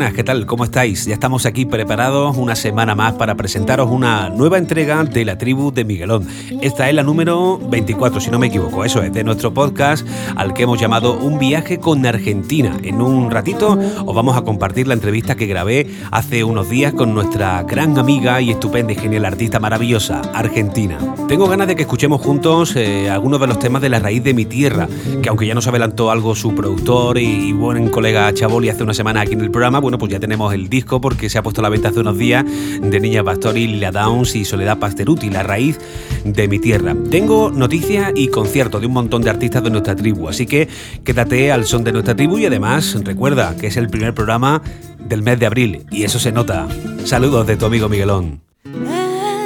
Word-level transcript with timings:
Muy 0.00 0.06
buenas, 0.06 0.09
¿qué 0.20 0.24
tal? 0.24 0.44
¿Cómo 0.44 0.64
estáis? 0.64 1.06
Ya 1.06 1.14
estamos 1.14 1.46
aquí 1.46 1.64
preparados 1.64 2.36
una 2.36 2.54
semana 2.54 2.94
más 2.94 3.14
para 3.14 3.36
presentaros 3.36 3.90
una 3.90 4.28
nueva 4.28 4.58
entrega 4.58 5.02
de 5.02 5.24
la 5.24 5.38
tribu 5.38 5.72
de 5.72 5.86
Miguelón. 5.86 6.28
Esta 6.60 6.90
es 6.90 6.94
la 6.94 7.02
número 7.02 7.56
24, 7.56 8.20
si 8.20 8.30
no 8.30 8.38
me 8.38 8.48
equivoco. 8.48 8.84
Eso 8.84 9.02
es, 9.02 9.14
de 9.14 9.24
nuestro 9.24 9.54
podcast 9.54 10.06
al 10.36 10.52
que 10.52 10.64
hemos 10.64 10.78
llamado 10.78 11.14
Un 11.14 11.38
viaje 11.38 11.80
con 11.80 12.04
Argentina. 12.04 12.76
En 12.82 13.00
un 13.00 13.30
ratito 13.30 13.78
os 14.04 14.14
vamos 14.14 14.36
a 14.36 14.42
compartir 14.42 14.86
la 14.88 14.92
entrevista 14.92 15.36
que 15.36 15.46
grabé 15.46 15.86
hace 16.10 16.44
unos 16.44 16.68
días 16.68 16.92
con 16.92 17.14
nuestra 17.14 17.62
gran 17.62 17.96
amiga 17.96 18.42
y 18.42 18.50
estupenda 18.50 18.92
y 18.92 18.96
genial 18.96 19.24
artista 19.24 19.58
maravillosa, 19.58 20.20
Argentina. 20.34 20.98
Tengo 21.28 21.48
ganas 21.48 21.66
de 21.66 21.76
que 21.76 21.82
escuchemos 21.82 22.20
juntos 22.20 22.76
eh, 22.76 23.08
algunos 23.08 23.40
de 23.40 23.46
los 23.46 23.58
temas 23.58 23.80
de 23.80 23.88
la 23.88 24.00
raíz 24.00 24.22
de 24.22 24.34
mi 24.34 24.44
tierra, 24.44 24.86
que 25.22 25.30
aunque 25.30 25.46
ya 25.46 25.54
nos 25.54 25.66
adelantó 25.66 26.10
algo 26.10 26.34
su 26.34 26.54
productor 26.54 27.16
y, 27.16 27.54
buen 27.54 27.88
colega 27.88 28.30
Chaboli 28.34 28.68
hace 28.68 28.82
una 28.82 28.92
semana 28.92 29.22
aquí 29.22 29.32
en 29.32 29.40
el 29.40 29.50
programa, 29.50 29.78
bueno, 29.78 29.96
pues 29.96 30.09
ya 30.10 30.20
tenemos 30.20 30.52
el 30.52 30.68
disco 30.68 31.00
porque 31.00 31.30
se 31.30 31.38
ha 31.38 31.42
puesto 31.42 31.60
a 31.60 31.62
la 31.62 31.68
venta 31.68 31.88
hace 31.88 32.00
unos 32.00 32.18
días 32.18 32.44
de 32.82 33.00
Niña 33.00 33.22
Pastori, 33.24 33.66
Lila 33.66 33.92
Downs 33.92 34.34
y 34.34 34.44
Soledad 34.44 34.78
Pasteruti, 34.78 35.30
La 35.30 35.42
raíz 35.42 35.78
de 36.24 36.48
mi 36.48 36.58
tierra. 36.58 36.96
Tengo 37.10 37.50
noticias 37.50 38.12
y 38.14 38.28
conciertos 38.28 38.80
de 38.80 38.88
un 38.88 38.92
montón 38.92 39.22
de 39.22 39.30
artistas 39.30 39.62
de 39.62 39.70
nuestra 39.70 39.94
tribu, 39.96 40.28
así 40.28 40.46
que 40.46 40.68
quédate 41.04 41.52
al 41.52 41.64
son 41.64 41.84
de 41.84 41.92
nuestra 41.92 42.16
tribu 42.16 42.38
y 42.38 42.46
además 42.46 42.98
recuerda 43.04 43.56
que 43.56 43.68
es 43.68 43.76
el 43.76 43.88
primer 43.88 44.12
programa 44.12 44.62
del 44.98 45.22
mes 45.22 45.38
de 45.38 45.46
abril 45.46 45.86
y 45.90 46.02
eso 46.02 46.18
se 46.18 46.32
nota. 46.32 46.66
Saludos 47.04 47.46
de 47.46 47.56
tu 47.56 47.66
amigo 47.66 47.88
Miguelón. 47.88 48.40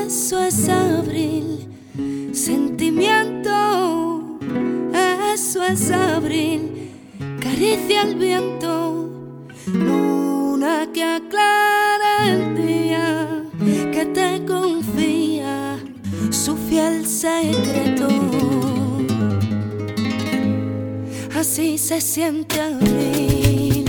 Eso 0.06 0.39
es 0.43 0.69
abril, 0.69 1.69
sentimiento, 2.33 3.51
eso 5.34 5.62
es 5.62 5.91
abril, 5.91 6.91
caricia 7.41 8.03
al 8.03 8.15
viento 8.17 9.11
que 10.95 11.03
aclara 11.03 12.28
el 12.28 12.55
día, 12.55 13.42
que 13.92 14.06
te 14.06 14.45
confía 14.47 15.77
su 16.31 16.56
fiel 16.56 17.05
secreto. 17.05 18.09
Así 21.37 21.78
se 21.78 22.00
siente 22.00 22.61
abril. 22.61 23.84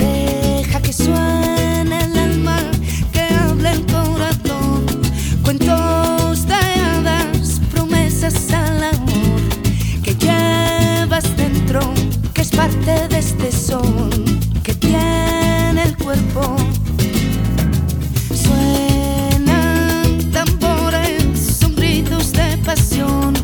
Deja 0.00 0.82
que 0.82 0.92
suene 0.92 2.05
parte 12.56 13.08
de 13.08 13.18
este 13.18 13.52
son 13.52 14.10
que 14.62 14.74
tiene 14.74 15.82
el 15.84 15.96
cuerpo. 15.96 16.56
Suenan 18.34 20.18
tambores, 20.32 21.56
son 21.60 21.74
gritos 21.76 22.32
de 22.32 22.56
pasión, 22.64 23.34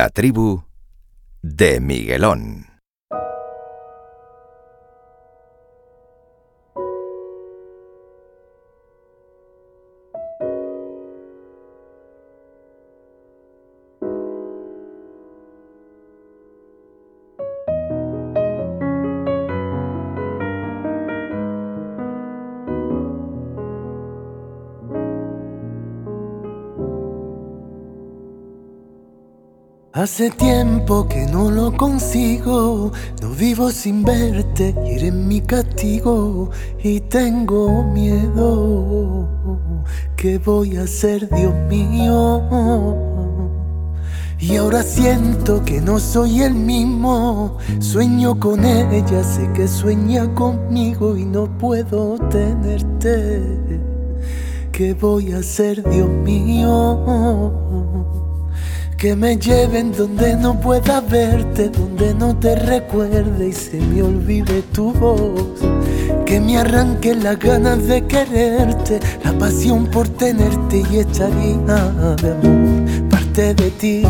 La 0.00 0.08
tribu 0.08 0.64
de 1.42 1.78
Miguelón. 1.78 2.69
Hace 30.00 30.30
tiempo 30.30 31.06
que 31.06 31.26
no 31.26 31.50
lo 31.50 31.76
consigo, 31.76 32.90
no 33.20 33.28
vivo 33.38 33.70
sin 33.70 34.02
verte 34.02 34.74
eres 34.86 35.12
mi 35.12 35.42
castigo 35.42 36.48
y 36.82 37.00
tengo 37.00 37.82
miedo. 37.82 39.28
¿qué 40.16 40.38
voy 40.38 40.78
a 40.78 40.84
hacer, 40.84 41.28
Dios 41.28 41.52
mío? 41.68 42.96
Y 44.38 44.56
ahora 44.56 44.82
siento 44.82 45.62
que 45.66 45.82
no 45.82 45.98
soy 45.98 46.44
el 46.44 46.54
mismo. 46.54 47.58
Sueño 47.80 48.40
con 48.40 48.64
ella, 48.64 49.22
sé 49.22 49.52
que 49.52 49.68
sueña 49.68 50.34
conmigo 50.34 51.14
y 51.14 51.26
no 51.26 51.44
puedo 51.58 52.16
tenerte. 52.30 53.42
¿Qué 54.72 54.94
voy 54.94 55.32
a 55.32 55.40
hacer, 55.40 55.86
Dios 55.90 56.08
mío? 56.08 57.60
Que 59.00 59.16
me 59.16 59.38
lleven 59.38 59.92
donde 59.92 60.36
no 60.36 60.60
pueda 60.60 61.00
verte, 61.00 61.70
donde 61.70 62.12
no 62.12 62.36
te 62.36 62.54
recuerde 62.54 63.48
y 63.48 63.52
se 63.54 63.80
me 63.80 64.02
olvide 64.02 64.60
tu 64.74 64.92
voz. 64.92 65.58
Que 66.26 66.38
me 66.38 66.58
arranque 66.58 67.14
las 67.14 67.38
ganas 67.38 67.86
de 67.86 68.06
quererte, 68.06 69.00
la 69.24 69.32
pasión 69.38 69.86
por 69.86 70.06
tenerte 70.06 70.84
y 70.92 70.98
echaría 70.98 72.14
de 72.16 72.30
amor 72.30 72.90
parte 73.30 73.54
de 73.54 73.70
ti, 73.70 74.02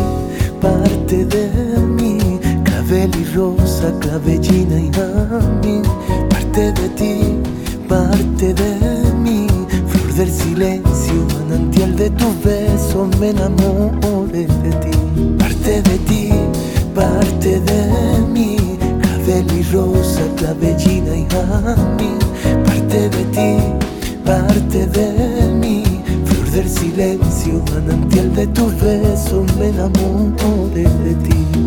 parte 0.59 1.25
de 1.25 1.49
mí. 1.79 2.17
Clavel 2.65 3.11
y 3.15 3.25
rosa, 3.33 3.93
clavellina 3.99 4.77
y 4.77 4.91
mí, 5.65 5.81
parte 6.29 6.73
de 6.73 6.89
ti, 6.89 7.39
parte 7.87 8.53
de 8.53 9.01
mí. 9.05 9.10
Flor 10.21 10.27
del 10.27 10.31
silencio, 10.31 11.13
manantial 11.33 11.95
de 11.95 12.09
tus 12.11 12.43
besos, 12.43 13.17
me 13.19 13.29
enamoré 13.29 14.45
de 14.45 14.71
ti. 14.79 14.97
Parte 15.39 15.81
de 15.81 15.97
ti, 15.99 16.29
parte 16.93 17.59
de 17.59 18.21
mí. 18.31 18.57
Clavel 19.01 19.47
y 19.51 19.63
rosa, 19.73 20.21
clavellina 20.37 21.15
y 21.15 21.23
mí, 21.97 22.19
parte 22.65 23.09
de 23.09 23.23
ti, 23.31 23.57
parte 24.23 24.85
de 24.85 25.47
mí 25.53 25.83
del 26.53 26.69
silencio, 26.69 27.63
manantial 27.73 28.35
de 28.35 28.45
tus 28.47 28.79
besos, 28.79 29.45
me 29.57 29.69
enamoré 29.69 30.83
de 30.83 31.15
ti. 31.23 31.60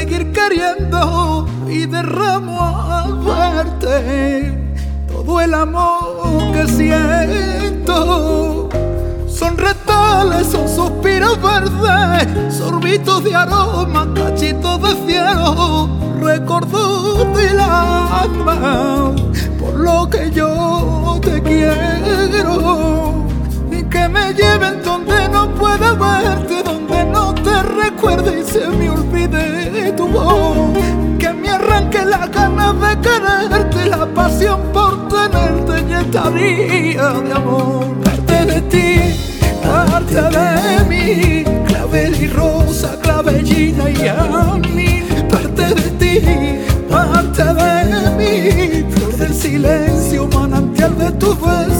Seguir 0.00 0.32
queriendo 0.32 1.46
y 1.68 1.84
derramo 1.84 2.58
al 2.58 3.18
verte 3.18 4.74
todo 5.06 5.38
el 5.42 5.52
amor 5.52 6.52
que 6.54 6.66
siento. 6.66 8.70
Son 9.28 9.58
retales, 9.58 10.46
son 10.46 10.66
suspiros 10.66 11.38
verdes, 11.42 12.54
sorbitos 12.54 13.24
de 13.24 13.34
aroma, 13.34 14.08
cachitos 14.14 14.80
de 14.80 15.06
cielo, 15.06 15.90
recuerdos 16.18 17.36
del 17.36 17.60
alma, 17.60 19.12
por 19.58 19.74
lo 19.74 20.08
que 20.08 20.30
yo 20.30 21.20
te 21.20 21.42
quiero. 21.42 23.26
Y 23.70 23.82
que 23.84 24.08
me 24.08 24.32
lleven 24.32 24.82
donde 24.82 25.28
no 25.28 25.54
pueda 25.56 25.92
verte, 25.92 26.59
donde 27.04 27.12
no 27.12 27.34
te 27.34 27.62
recuerde 27.62 28.40
y 28.40 28.44
se 28.44 28.66
me 28.68 28.90
olvide 28.90 29.92
tu 29.92 30.08
voz 30.08 30.70
arranque 31.50 32.04
la 32.04 32.26
ganas 32.26 32.74
de 32.80 33.00
quererte, 33.00 33.86
la 33.86 34.06
pasión 34.06 34.60
por 34.72 35.08
tenerte 35.08 35.74
y 35.88 35.92
estaría 35.92 37.08
de 37.12 37.32
amor. 37.32 37.86
Parte 38.04 38.46
de 38.46 38.60
ti, 38.62 38.88
parte 39.62 40.20
de 40.38 40.84
mí, 40.88 41.44
clavel 41.66 42.22
y 42.22 42.28
rosa, 42.28 42.98
clavellina 43.02 43.90
y 43.90 44.08
a 44.08 44.58
mí. 44.74 45.02
Parte 45.30 45.74
de 45.74 45.90
ti, 46.00 46.14
parte 46.88 47.44
de 47.44 48.10
mí, 48.18 48.92
flor 48.92 49.16
del 49.16 49.34
silencio, 49.34 50.28
manantial 50.28 50.96
de 50.98 51.10
tu 51.12 51.34
beso, 51.34 51.79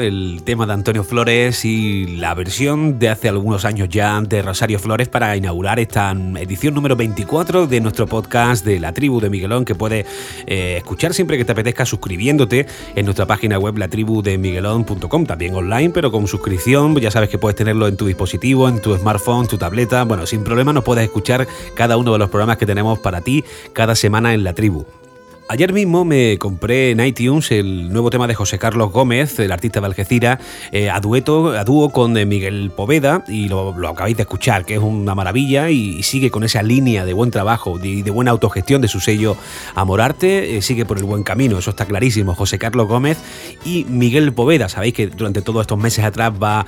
El 0.00 0.42
tema 0.44 0.66
de 0.66 0.72
Antonio 0.72 1.04
Flores 1.04 1.64
y 1.64 2.16
la 2.16 2.34
versión 2.34 2.98
de 2.98 3.08
hace 3.08 3.28
algunos 3.28 3.64
años 3.64 3.88
ya 3.88 4.20
de 4.20 4.42
Rosario 4.42 4.78
Flores 4.78 5.08
para 5.08 5.36
inaugurar 5.36 5.78
esta 5.78 6.10
edición 6.12 6.74
número 6.74 6.96
24 6.96 7.66
de 7.66 7.80
nuestro 7.80 8.06
podcast 8.06 8.64
de 8.64 8.80
la 8.80 8.92
tribu 8.92 9.20
de 9.20 9.30
Miguelón 9.30 9.64
que 9.64 9.74
puedes 9.74 10.06
eh, 10.46 10.76
escuchar 10.78 11.14
siempre 11.14 11.36
que 11.36 11.44
te 11.44 11.52
apetezca 11.52 11.84
suscribiéndote 11.84 12.66
en 12.94 13.04
nuestra 13.04 13.26
página 13.26 13.58
web 13.58 13.76
la 13.78 13.88
tribu 13.88 14.22
de 14.22 14.38
Miguelón.com, 14.38 15.26
también 15.26 15.54
online, 15.54 15.90
pero 15.90 16.10
con 16.10 16.26
suscripción, 16.26 16.96
ya 16.96 17.10
sabes 17.10 17.28
que 17.28 17.38
puedes 17.38 17.56
tenerlo 17.56 17.86
en 17.86 17.96
tu 17.96 18.06
dispositivo, 18.06 18.68
en 18.68 18.80
tu 18.80 18.96
smartphone, 18.96 19.46
tu 19.46 19.58
tableta, 19.58 20.04
bueno, 20.04 20.26
sin 20.26 20.44
problema 20.44 20.72
nos 20.72 20.84
puedes 20.84 21.04
escuchar 21.04 21.46
cada 21.74 21.96
uno 21.96 22.12
de 22.12 22.18
los 22.18 22.30
programas 22.30 22.56
que 22.56 22.66
tenemos 22.66 22.98
para 22.98 23.20
ti 23.20 23.44
cada 23.72 23.94
semana 23.94 24.34
en 24.34 24.44
la 24.44 24.54
tribu. 24.54 24.86
Ayer 25.52 25.72
mismo 25.72 26.04
me 26.04 26.38
compré 26.38 26.92
en 26.92 27.00
iTunes 27.04 27.50
el 27.50 27.92
nuevo 27.92 28.08
tema 28.08 28.28
de 28.28 28.36
José 28.36 28.56
Carlos 28.56 28.92
Gómez, 28.92 29.36
el 29.40 29.50
artista 29.50 29.80
de 29.80 29.86
Algeciras, 29.86 30.38
eh, 30.70 30.90
a 30.90 31.00
dueto, 31.00 31.48
a 31.58 31.64
dúo 31.64 31.90
con 31.90 32.16
eh, 32.16 32.24
Miguel 32.24 32.70
Poveda, 32.70 33.24
y 33.26 33.48
lo, 33.48 33.70
acabáis 33.88 34.16
de 34.16 34.22
escuchar, 34.22 34.64
que 34.64 34.74
es 34.74 34.80
una 34.80 35.16
maravilla 35.16 35.68
y, 35.68 36.04
sigue 36.04 36.30
con 36.30 36.44
esa 36.44 36.62
línea 36.62 37.04
de 37.04 37.12
buen 37.14 37.32
trabajo 37.32 37.80
y 37.82 38.02
de, 38.02 38.10
buena 38.12 38.30
autogestión 38.30 38.80
de 38.80 38.86
su 38.86 39.00
sello 39.00 39.36
Amorarte, 39.74 40.56
eh, 40.56 40.62
sigue 40.62 40.84
por 40.84 40.98
el 40.98 41.04
buen 41.04 41.24
camino, 41.24 41.58
eso 41.58 41.70
está 41.70 41.84
clarísimo. 41.84 42.36
José 42.36 42.56
Carlos 42.56 42.86
Gómez 42.86 43.18
y 43.64 43.84
Miguel 43.88 44.32
Poveda, 44.32 44.68
sabéis 44.68 44.94
que 44.94 45.08
durante 45.08 45.42
todos 45.42 45.62
estos 45.62 45.78
meses 45.78 46.04
atrás 46.04 46.32
va, 46.40 46.64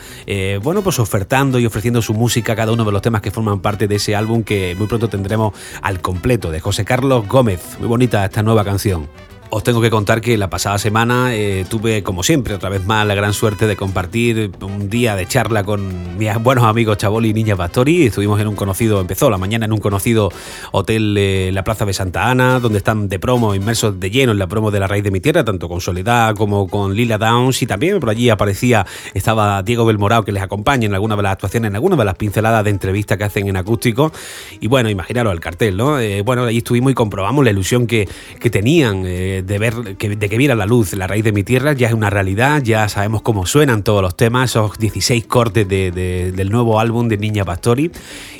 bueno, 0.60 0.82
pues 0.82 0.98
ofertando 0.98 1.60
y 1.60 1.66
ofreciendo 1.66 2.02
su 2.02 2.14
música 2.14 2.56
cada 2.56 2.72
uno 2.72 2.84
de 2.84 2.90
los 2.90 3.00
temas 3.00 3.22
que 3.22 3.30
forman 3.30 3.60
parte 3.60 3.86
de 3.86 3.94
ese 3.94 4.16
álbum 4.16 4.42
que 4.42 4.74
muy 4.74 4.88
pronto 4.88 5.08
tendremos 5.08 5.54
al 5.82 6.00
completo, 6.00 6.50
de 6.50 6.58
José 6.58 6.84
Carlos 6.84 7.28
Gómez. 7.28 7.60
Muy 7.78 7.86
bonita 7.86 8.24
esta 8.24 8.42
nueva 8.42 8.64
canción 8.64 8.71
canción. 8.72 9.06
Os 9.54 9.62
tengo 9.62 9.82
que 9.82 9.90
contar 9.90 10.22
que 10.22 10.38
la 10.38 10.48
pasada 10.48 10.78
semana 10.78 11.34
eh, 11.34 11.66
tuve, 11.68 12.02
como 12.02 12.22
siempre, 12.22 12.54
otra 12.54 12.70
vez 12.70 12.86
más 12.86 13.06
la 13.06 13.14
gran 13.14 13.34
suerte 13.34 13.66
de 13.66 13.76
compartir 13.76 14.50
un 14.62 14.88
día 14.88 15.14
de 15.14 15.26
charla 15.26 15.62
con 15.62 16.16
mis 16.16 16.34
buenos 16.42 16.64
amigos 16.64 16.96
Chaboli 16.96 17.28
y 17.28 17.34
Niña 17.34 17.54
Pastori. 17.54 18.06
Estuvimos 18.06 18.40
en 18.40 18.48
un 18.48 18.56
conocido, 18.56 18.98
empezó 18.98 19.28
la 19.28 19.36
mañana 19.36 19.66
en 19.66 19.74
un 19.74 19.78
conocido 19.78 20.30
hotel 20.70 21.18
en 21.18 21.54
la 21.54 21.64
Plaza 21.64 21.84
de 21.84 21.92
Santa 21.92 22.30
Ana, 22.30 22.60
donde 22.60 22.78
están 22.78 23.10
de 23.10 23.18
promo, 23.18 23.54
inmersos 23.54 24.00
de 24.00 24.10
lleno 24.10 24.32
en 24.32 24.38
la 24.38 24.46
promo 24.46 24.70
de 24.70 24.80
La 24.80 24.86
Raíz 24.86 25.04
de 25.04 25.10
mi 25.10 25.20
Tierra, 25.20 25.44
tanto 25.44 25.68
con 25.68 25.82
Soledad 25.82 26.34
como 26.34 26.66
con 26.66 26.94
Lila 26.94 27.18
Downs. 27.18 27.60
Y 27.60 27.66
también 27.66 28.00
por 28.00 28.08
allí 28.08 28.30
aparecía, 28.30 28.86
estaba 29.12 29.62
Diego 29.62 29.84
Belmorao, 29.84 30.24
que 30.24 30.32
les 30.32 30.42
acompaña 30.42 30.86
en 30.86 30.94
alguna 30.94 31.14
de 31.14 31.24
las 31.24 31.32
actuaciones, 31.32 31.68
en 31.68 31.74
alguna 31.74 31.96
de 31.96 32.06
las 32.06 32.14
pinceladas 32.14 32.64
de 32.64 32.70
entrevista 32.70 33.18
que 33.18 33.24
hacen 33.24 33.48
en 33.48 33.58
acústico. 33.58 34.12
Y 34.60 34.68
bueno, 34.68 34.88
imaginaros 34.88 35.30
el 35.30 35.40
cartel, 35.40 35.76
¿no? 35.76 36.00
Eh, 36.00 36.22
bueno, 36.22 36.44
allí 36.44 36.56
estuvimos 36.56 36.90
y 36.92 36.94
comprobamos 36.94 37.44
la 37.44 37.50
ilusión 37.50 37.86
que, 37.86 38.08
que 38.40 38.48
tenían. 38.48 39.04
De, 39.44 39.58
ver 39.58 39.96
que, 39.96 40.16
de 40.16 40.28
que 40.28 40.36
viera 40.38 40.54
la 40.54 40.66
luz 40.66 40.92
la 40.94 41.06
raíz 41.06 41.24
de 41.24 41.32
mi 41.32 41.42
tierra, 41.42 41.72
ya 41.72 41.88
es 41.88 41.94
una 41.94 42.10
realidad, 42.10 42.62
ya 42.62 42.88
sabemos 42.88 43.22
cómo 43.22 43.46
suenan 43.46 43.82
todos 43.82 44.02
los 44.02 44.16
temas, 44.16 44.50
esos 44.50 44.78
16 44.78 45.26
cortes 45.26 45.68
del 45.68 46.50
nuevo 46.50 46.80
álbum 46.80 47.08
de 47.08 47.18
Niña 47.18 47.44
Pastori. 47.44 47.90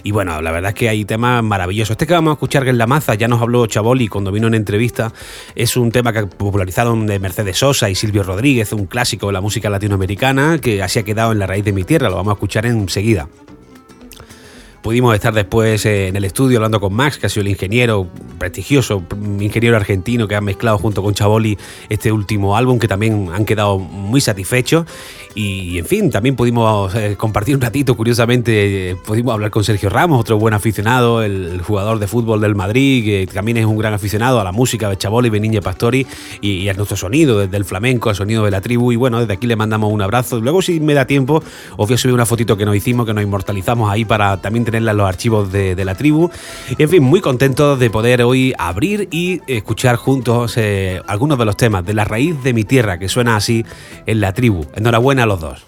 Y 0.02 0.10
bueno, 0.10 0.40
la 0.42 0.50
verdad 0.50 0.70
es 0.70 0.74
que 0.74 0.88
hay 0.88 1.04
temas 1.04 1.42
maravillosos. 1.42 1.92
Este 1.92 2.06
que 2.06 2.14
vamos 2.14 2.32
a 2.32 2.34
escuchar, 2.34 2.64
que 2.64 2.70
es 2.70 2.76
La 2.76 2.86
Maza, 2.86 3.14
ya 3.14 3.28
nos 3.28 3.40
habló 3.40 3.66
Chaboli 3.66 4.08
cuando 4.08 4.32
vino 4.32 4.46
en 4.46 4.54
entrevista, 4.54 5.12
es 5.54 5.76
un 5.76 5.92
tema 5.92 6.12
que 6.12 6.26
popularizaron 6.26 7.06
de 7.06 7.18
Mercedes 7.18 7.58
Sosa 7.58 7.90
y 7.90 7.94
Silvio 7.94 8.22
Rodríguez, 8.22 8.72
un 8.72 8.86
clásico 8.86 9.28
de 9.28 9.34
la 9.34 9.40
música 9.40 9.70
latinoamericana 9.70 10.58
que 10.58 10.82
así 10.82 10.98
ha 10.98 11.04
quedado 11.04 11.32
en 11.32 11.38
la 11.38 11.46
raíz 11.46 11.64
de 11.64 11.72
mi 11.72 11.84
tierra, 11.84 12.08
lo 12.08 12.16
vamos 12.16 12.32
a 12.32 12.34
escuchar 12.34 12.66
enseguida. 12.66 13.28
Pudimos 14.82 15.14
estar 15.14 15.32
después 15.32 15.86
eh, 15.86 16.08
en 16.08 16.16
el 16.16 16.24
estudio 16.24 16.58
hablando 16.58 16.80
con 16.80 16.92
Max, 16.92 17.16
que 17.16 17.26
ha 17.26 17.28
sido 17.28 17.42
el 17.42 17.48
ingeniero 17.48 18.08
prestigioso, 18.38 19.04
ingeniero 19.38 19.76
argentino 19.76 20.26
que 20.26 20.34
ha 20.34 20.40
mezclado 20.40 20.76
junto 20.76 21.04
con 21.04 21.14
Chaboli 21.14 21.56
este 21.88 22.10
último 22.10 22.56
álbum, 22.56 22.80
que 22.80 22.88
también 22.88 23.28
han 23.32 23.44
quedado 23.44 23.78
muy 23.78 24.20
satisfechos. 24.20 24.84
Y 25.36 25.78
en 25.78 25.86
fin, 25.86 26.10
también 26.10 26.34
pudimos 26.34 26.94
eh, 26.96 27.14
compartir 27.16 27.54
un 27.54 27.60
ratito, 27.60 27.96
curiosamente, 27.96 28.90
eh, 28.90 28.96
pudimos 28.96 29.32
hablar 29.32 29.52
con 29.52 29.62
Sergio 29.62 29.88
Ramos, 29.88 30.20
otro 30.20 30.36
buen 30.36 30.52
aficionado, 30.52 31.22
el, 31.22 31.62
jugador 31.62 32.00
de 32.00 32.08
fútbol 32.08 32.40
del 32.40 32.56
Madrid, 32.56 33.04
que 33.04 33.32
también 33.32 33.58
es 33.58 33.64
un 33.64 33.78
gran 33.78 33.94
aficionado 33.94 34.40
a 34.40 34.44
la 34.44 34.50
música 34.50 34.90
de 34.90 34.98
Chaboli, 34.98 35.30
Beniña 35.30 35.60
Pastori 35.60 36.04
y, 36.40 36.68
a 36.68 36.74
nuestro 36.74 36.96
sonido, 36.96 37.38
desde 37.38 37.56
el 37.56 37.64
flamenco 37.64 38.10
al 38.10 38.16
sonido 38.16 38.44
de 38.44 38.50
la 38.50 38.60
tribu. 38.60 38.90
Y 38.90 38.96
bueno, 38.96 39.20
desde 39.20 39.32
aquí 39.32 39.46
le 39.46 39.54
mandamos 39.54 39.92
un 39.92 40.02
abrazo. 40.02 40.40
Luego, 40.40 40.60
si 40.60 40.80
me 40.80 40.92
da 40.92 41.06
tiempo, 41.06 41.42
os 41.76 41.88
voy 41.88 41.94
a 41.94 41.98
subir 41.98 42.14
una 42.14 42.26
fotito 42.26 42.56
que 42.56 42.64
nos 42.64 42.74
hicimos, 42.74 43.06
que 43.06 43.14
nos 43.14 43.22
inmortalizamos 43.22 43.88
ahí 43.88 44.04
para 44.04 44.38
también 44.38 44.64
tenerla 44.72 44.92
en 44.92 44.96
los 44.96 45.08
archivos 45.08 45.52
de, 45.52 45.84
la 45.84 45.94
tribu. 45.94 46.30
Y 46.78 46.82
en 46.82 46.88
fin, 46.88 47.02
muy 47.02 47.20
contentos 47.20 47.78
de 47.78 47.90
poder 47.90 48.22
hoy 48.22 48.54
abrir 48.58 49.08
y 49.10 49.42
escuchar 49.46 49.96
juntos 49.96 50.54
eh, 50.56 51.02
algunos 51.06 51.38
de 51.38 51.44
los 51.44 51.56
temas 51.56 51.84
de 51.84 51.92
la 51.92 52.04
raíz 52.04 52.42
de 52.42 52.54
mi 52.54 52.64
tierra, 52.64 52.98
que 52.98 53.08
suena 53.08 53.36
así 53.36 53.66
en 54.06 54.20
la 54.20 54.32
tribu. 54.32 54.64
Enhorabuena 54.74 55.24
a 55.24 55.26
los 55.26 55.40
dos. 55.40 55.66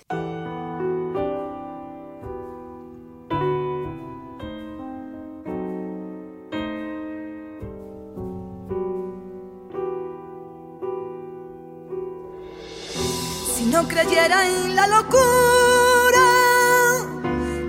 Si 13.55 13.67
no 13.67 13.87
creyera 13.87 14.49
en 14.49 14.75
la 14.75 14.87
locura 14.87 16.25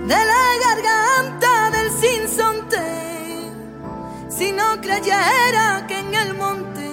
de 0.06 0.14
la 0.14 0.46
si 0.76 0.95
creyera 4.86 5.84
que 5.88 5.98
en 5.98 6.14
el 6.14 6.34
monte 6.34 6.88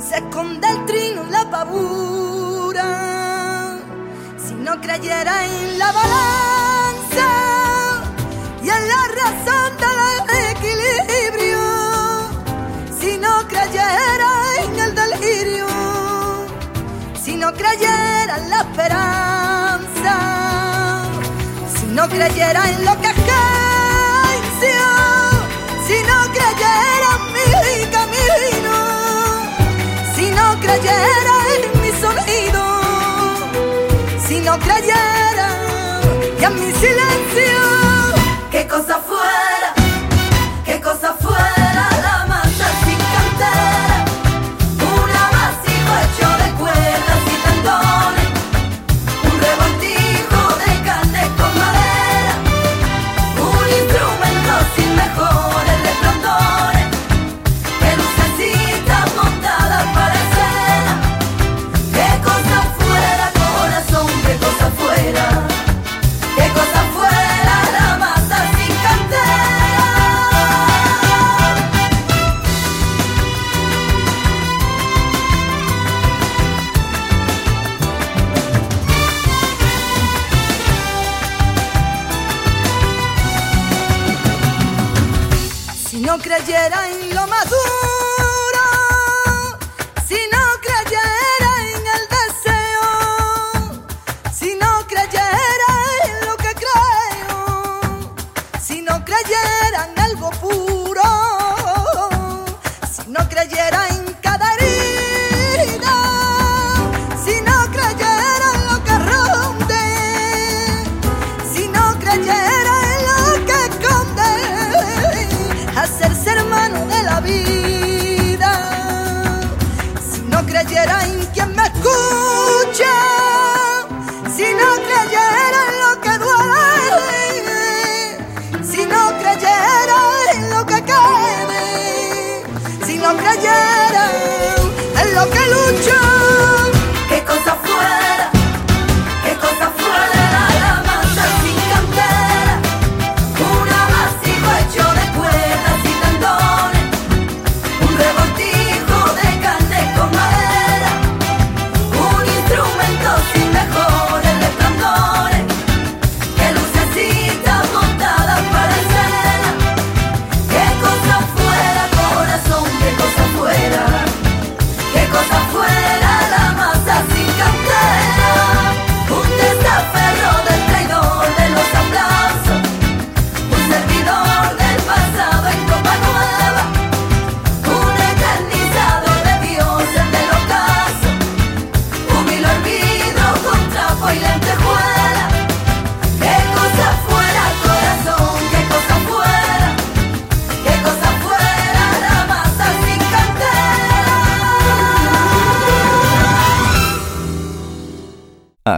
se 0.00 0.16
esconde 0.16 0.68
el 0.68 0.84
trino 0.84 1.22
la 1.30 1.48
pavura, 1.48 2.88
si 4.36 4.54
no 4.54 4.80
creyera 4.80 5.46
en 5.46 5.78
la 5.78 5.92
balanza 5.92 7.28
y 8.64 8.68
en 8.68 8.88
la 8.92 9.02
razón 9.20 9.70
del 9.82 9.98
equilibrio, 10.50 11.62
si 12.98 13.16
no 13.18 13.46
creyera 13.46 14.30
en 14.64 14.80
el 14.80 14.92
delirio, 15.02 15.68
si 17.22 17.36
no 17.36 17.52
creyera 17.52 18.38
en 18.38 18.50
la 18.50 18.60
esperanza, 18.66 20.16
si 21.76 21.86
no 21.86 22.08
creyera 22.08 22.70
en 22.70 22.84
lo 22.84 23.00
que 23.00 23.06
es 23.06 23.53
no 34.54 34.60
creyera 34.60 35.48
en 36.40 36.54
mi 36.54 36.72
silencio, 36.72 37.58
qué 38.52 38.66
cosa 38.68 38.98
fuera, 38.98 39.23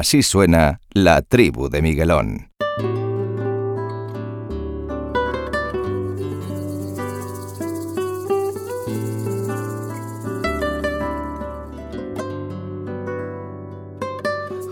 Así 0.06 0.22
suena 0.22 0.80
la 0.92 1.20
tribu 1.20 1.68
de 1.68 1.82
Miguelón. 1.82 2.52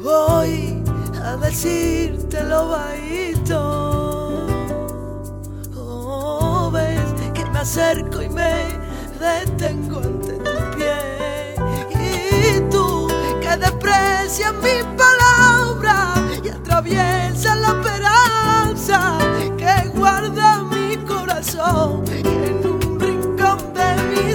Voy 0.04 0.80
a 1.20 1.36
decirte 1.38 2.44
lo 2.44 2.68
bajito. 2.68 4.46
Oh, 5.76 6.70
ves 6.72 7.00
que 7.34 7.44
me 7.46 7.58
acerco 7.58 8.22
y 8.22 8.28
me 8.28 8.68
detengo 9.18 9.98
ante 9.98 10.34
tu 10.34 10.76
pie. 10.76 11.56
Y 11.90 12.60
tú 12.70 13.08
que 13.40 13.56
desprecias 13.56 14.54
mi 14.62 14.93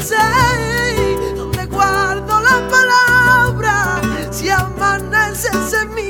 de 0.09 0.15
mi 0.15 1.25
ser 1.25 1.35
donde 1.35 1.65
guardo 1.65 2.39
la 2.41 2.67
palabra. 2.69 4.01
Si 4.31 4.49
amaneces 4.49 5.73
en 5.73 5.93
mi 5.93 6.09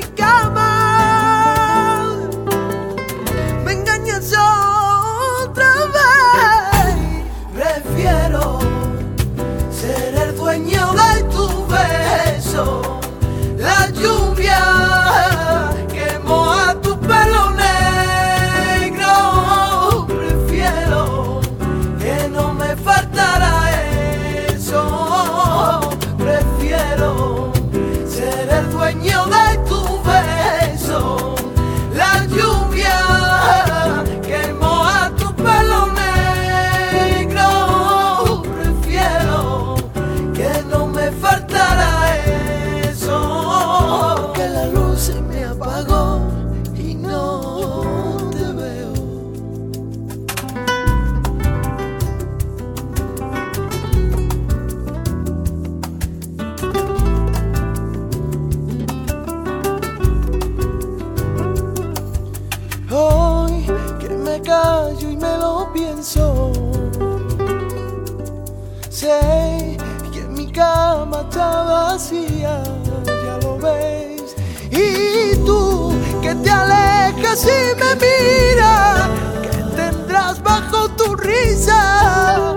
ya 72.08 73.38
lo 73.42 73.58
ves. 73.58 74.34
Y 74.70 75.36
tú 75.44 75.92
que 76.22 76.34
te 76.34 76.50
alejas 76.50 77.44
y 77.44 77.74
me 77.78 77.94
miras, 77.96 79.08
que 79.42 79.76
tendrás 79.76 80.42
bajo 80.42 80.88
tu 80.90 81.14
risa 81.16 82.49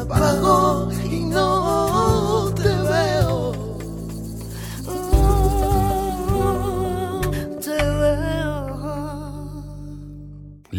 apagó 0.00 0.61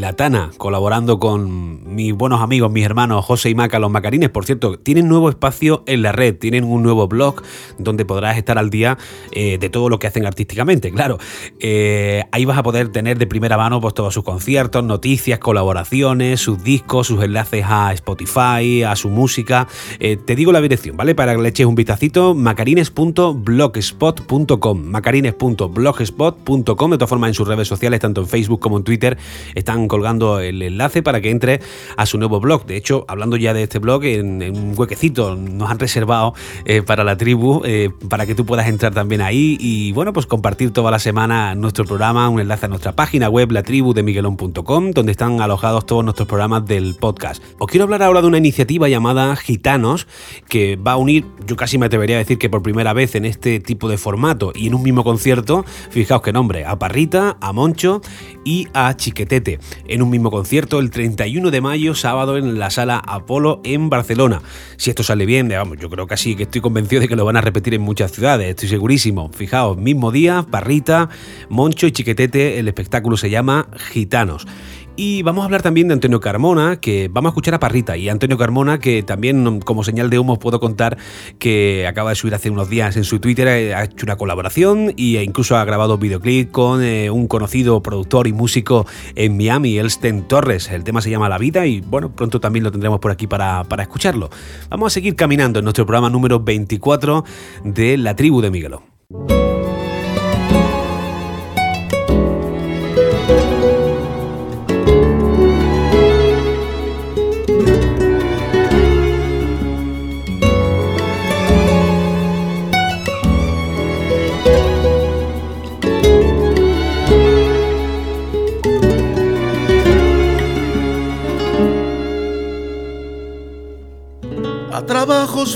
La 0.03 0.11
Tana, 0.11 0.51
colaborando 0.57 1.17
con 1.17 1.95
mis 1.95 2.13
buenos 2.13 2.41
amigos, 2.41 2.69
mis 2.69 2.83
hermanos 2.83 3.23
José 3.23 3.51
y 3.51 3.55
Maca, 3.55 3.79
los 3.79 3.89
Macarines. 3.89 4.29
Por 4.29 4.45
cierto, 4.45 4.77
tienen 4.77 5.07
nuevo 5.07 5.29
espacio 5.29 5.85
en 5.87 6.01
la 6.01 6.11
red, 6.11 6.35
tienen 6.35 6.65
un 6.65 6.83
nuevo 6.83 7.07
blog 7.07 7.41
donde 7.77 8.03
podrás 8.03 8.37
estar 8.37 8.57
al 8.57 8.69
día 8.69 8.97
eh, 9.31 9.57
de 9.57 9.69
todo 9.69 9.87
lo 9.87 9.99
que 9.99 10.07
hacen 10.07 10.25
artísticamente, 10.25 10.91
claro. 10.91 11.19
Eh, 11.61 12.21
ahí 12.33 12.43
vas 12.43 12.57
a 12.57 12.63
poder 12.63 12.89
tener 12.89 13.17
de 13.17 13.27
primera 13.27 13.55
mano 13.55 13.79
pues, 13.79 13.93
todos 13.93 14.13
sus 14.13 14.25
conciertos, 14.25 14.83
noticias, 14.83 15.39
colaboraciones, 15.39 16.41
sus 16.41 16.61
discos, 16.61 17.07
sus 17.07 17.23
enlaces 17.23 17.63
a 17.65 17.93
Spotify, 17.93 18.83
a 18.83 18.97
su 18.97 19.07
música. 19.07 19.69
Eh, 20.01 20.17
te 20.17 20.35
digo 20.35 20.51
la 20.51 20.59
dirección, 20.59 20.97
¿vale? 20.97 21.15
Para 21.15 21.33
que 21.33 21.41
le 21.41 21.47
eches 21.47 21.65
un 21.65 21.75
vistacito, 21.75 22.35
macarines.blogspot.com. 22.35 24.83
Macarines.blogspot.com. 24.83 26.91
De 26.91 26.97
todas 26.97 27.09
formas, 27.09 27.29
en 27.29 27.35
sus 27.35 27.47
redes 27.47 27.69
sociales, 27.69 28.01
tanto 28.01 28.19
en 28.19 28.27
Facebook 28.27 28.59
como 28.59 28.79
en 28.79 28.83
Twitter, 28.83 29.17
están 29.55 29.92
colgando 29.93 30.39
el 30.39 30.59
enlace 30.63 31.03
para 31.03 31.21
que 31.21 31.29
entre 31.29 31.59
a 31.97 32.07
su 32.07 32.17
nuevo 32.17 32.39
blog. 32.39 32.65
De 32.65 32.75
hecho, 32.75 33.05
hablando 33.07 33.37
ya 33.37 33.53
de 33.53 33.61
este 33.61 33.77
blog, 33.77 34.03
en, 34.05 34.41
un 34.41 34.73
huequecito 34.75 35.35
nos 35.35 35.69
han 35.69 35.77
reservado 35.77 36.33
eh, 36.65 36.81
para 36.81 37.03
la 37.03 37.15
tribu, 37.15 37.61
eh, 37.63 37.91
para 38.09 38.25
que 38.25 38.33
tú 38.33 38.43
puedas 38.43 38.67
entrar 38.67 38.91
también 38.91 39.21
ahí 39.21 39.55
y 39.59 39.91
bueno, 39.91 40.11
pues 40.11 40.25
compartir 40.25 40.71
toda 40.71 40.89
la 40.89 40.97
semana 40.97 41.53
nuestro 41.53 41.85
programa, 41.85 42.27
un 42.27 42.39
enlace 42.39 42.65
a 42.65 42.69
nuestra 42.69 42.95
página 42.95 43.29
web, 43.29 43.51
la 43.51 43.61
tribu 43.61 43.93
de 43.93 44.01
miguelón.com, 44.01 44.91
donde 44.93 45.11
están 45.11 45.41
alojados 45.41 45.85
todos 45.85 46.03
nuestros 46.03 46.27
programas 46.27 46.65
del 46.65 46.95
podcast. 46.95 47.43
Os 47.59 47.67
quiero 47.67 47.83
hablar 47.83 48.01
ahora 48.01 48.21
de 48.21 48.27
una 48.27 48.39
iniciativa 48.39 48.89
llamada 48.89 49.35
Gitanos, 49.35 50.07
que 50.49 50.75
va 50.75 50.93
a 50.93 50.97
unir, 50.97 51.23
yo 51.45 51.55
casi 51.55 51.77
me 51.77 51.85
atrevería 51.85 52.15
a 52.15 52.19
decir 52.19 52.39
que 52.39 52.49
por 52.49 52.63
primera 52.63 52.93
vez 52.93 53.13
en 53.13 53.25
este 53.25 53.59
tipo 53.59 53.89
de 53.89 53.99
formato 53.99 54.53
y 54.55 54.65
en 54.65 54.73
un 54.73 54.81
mismo 54.81 55.03
concierto, 55.03 55.65
fijaos 55.91 56.23
qué 56.23 56.33
nombre, 56.33 56.65
a 56.65 56.79
Parrita, 56.79 57.37
a 57.39 57.53
Moncho 57.53 58.01
y 58.43 58.67
a 58.73 58.95
Chiquetete. 58.95 59.59
En 59.87 60.01
un 60.01 60.09
mismo 60.09 60.31
concierto 60.31 60.79
el 60.79 60.89
31 60.89 61.51
de 61.51 61.61
mayo, 61.61 61.95
sábado, 61.95 62.37
en 62.37 62.59
la 62.59 62.69
sala 62.69 62.97
Apolo 62.97 63.61
en 63.63 63.89
Barcelona. 63.89 64.41
Si 64.77 64.89
esto 64.89 65.03
sale 65.03 65.25
bien, 65.25 65.49
vamos, 65.49 65.77
yo 65.79 65.89
creo 65.89 66.07
que 66.07 66.17
sí, 66.17 66.35
que 66.35 66.43
estoy 66.43 66.61
convencido 66.61 67.01
de 67.01 67.07
que 67.07 67.15
lo 67.15 67.25
van 67.25 67.37
a 67.37 67.41
repetir 67.41 67.73
en 67.73 67.81
muchas 67.81 68.11
ciudades, 68.11 68.49
estoy 68.49 68.69
segurísimo. 68.69 69.29
Fijaos, 69.33 69.77
mismo 69.77 70.11
día, 70.11 70.45
Parrita, 70.49 71.09
Moncho 71.49 71.87
y 71.87 71.91
Chiquetete, 71.91 72.59
el 72.59 72.67
espectáculo 72.67 73.17
se 73.17 73.29
llama 73.29 73.67
Gitanos. 73.91 74.47
Y 74.95 75.23
vamos 75.23 75.41
a 75.41 75.45
hablar 75.45 75.63
también 75.63 75.87
de 75.87 75.95
Antonio 75.95 76.19
Carmona, 76.19 76.79
que 76.79 77.09
vamos 77.11 77.29
a 77.29 77.31
escuchar 77.31 77.55
a 77.55 77.59
Parrita. 77.59 77.97
Y 77.97 78.09
Antonio 78.09 78.37
Carmona, 78.37 78.79
que 78.79 79.01
también 79.01 79.59
como 79.61 79.83
señal 79.83 80.11
de 80.11 80.19
humo 80.19 80.33
os 80.33 80.39
puedo 80.39 80.59
contar 80.59 80.97
que 81.39 81.87
acaba 81.87 82.11
de 82.11 82.15
subir 82.15 82.35
hace 82.35 82.51
unos 82.51 82.69
días 82.69 82.95
en 82.95 83.03
su 83.03 83.19
Twitter, 83.19 83.47
eh, 83.47 83.73
ha 83.73 83.85
hecho 83.85 84.05
una 84.05 84.17
colaboración 84.17 84.93
e 84.95 85.23
incluso 85.23 85.57
ha 85.57 85.65
grabado 85.65 85.97
videoclip 85.97 86.51
con 86.51 86.83
eh, 86.83 87.09
un 87.09 87.27
conocido 87.27 87.81
productor 87.81 88.27
y 88.27 88.33
músico 88.33 88.85
en 89.15 89.35
Miami, 89.35 89.79
Elsten 89.79 90.27
Torres. 90.27 90.69
El 90.69 90.83
tema 90.83 91.01
se 91.01 91.09
llama 91.09 91.27
La 91.27 91.39
Vida 91.39 91.65
y 91.65 91.81
bueno, 91.81 92.15
pronto 92.15 92.39
también 92.39 92.63
lo 92.63 92.71
tendremos 92.71 92.99
por 92.99 93.11
aquí 93.11 93.25
para, 93.25 93.63
para 93.63 93.81
escucharlo. 93.81 94.29
Vamos 94.69 94.91
a 94.91 94.93
seguir 94.93 95.15
caminando 95.15 95.57
en 95.59 95.65
nuestro 95.65 95.85
programa 95.87 96.11
número 96.11 96.39
24 96.39 97.25
de 97.63 97.97
La 97.97 98.15
Tribu 98.15 98.41
de 98.41 98.51
Miguelón. 98.51 98.81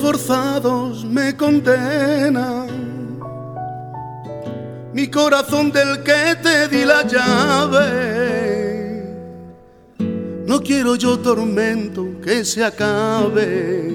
Forzados 0.08 1.04
me 1.04 1.36
condenan. 1.36 2.70
Mi 4.94 5.08
corazón 5.10 5.70
del 5.70 6.02
que 6.02 6.38
te 6.42 6.70
di 6.70 6.86
la 6.86 7.04
llave. 7.04 7.84
No 10.46 10.62
quiero 10.62 10.96
yo 10.96 11.20
tormento 11.20 12.06
que 12.24 12.46
se 12.46 12.64
acabe. 12.64 13.92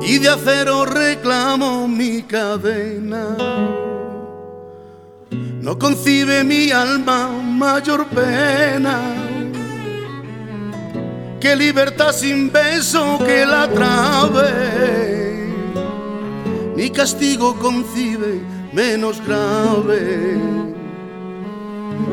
Y 0.00 0.18
de 0.18 0.28
acero 0.30 0.86
reclamo 0.86 1.86
mi 1.86 2.22
cadena. 2.22 3.36
No 5.60 5.78
concibe 5.78 6.42
mi 6.44 6.70
alma 6.70 7.28
mayor 7.28 8.06
pena 8.06 9.23
que 11.44 11.54
libertad 11.54 12.12
sin 12.14 12.50
beso 12.50 13.18
que 13.18 13.44
la 13.44 13.68
trabe, 13.68 15.52
ni 16.74 16.88
castigo 16.88 17.54
concibe 17.58 18.40
menos 18.72 19.20
grave 19.26 20.38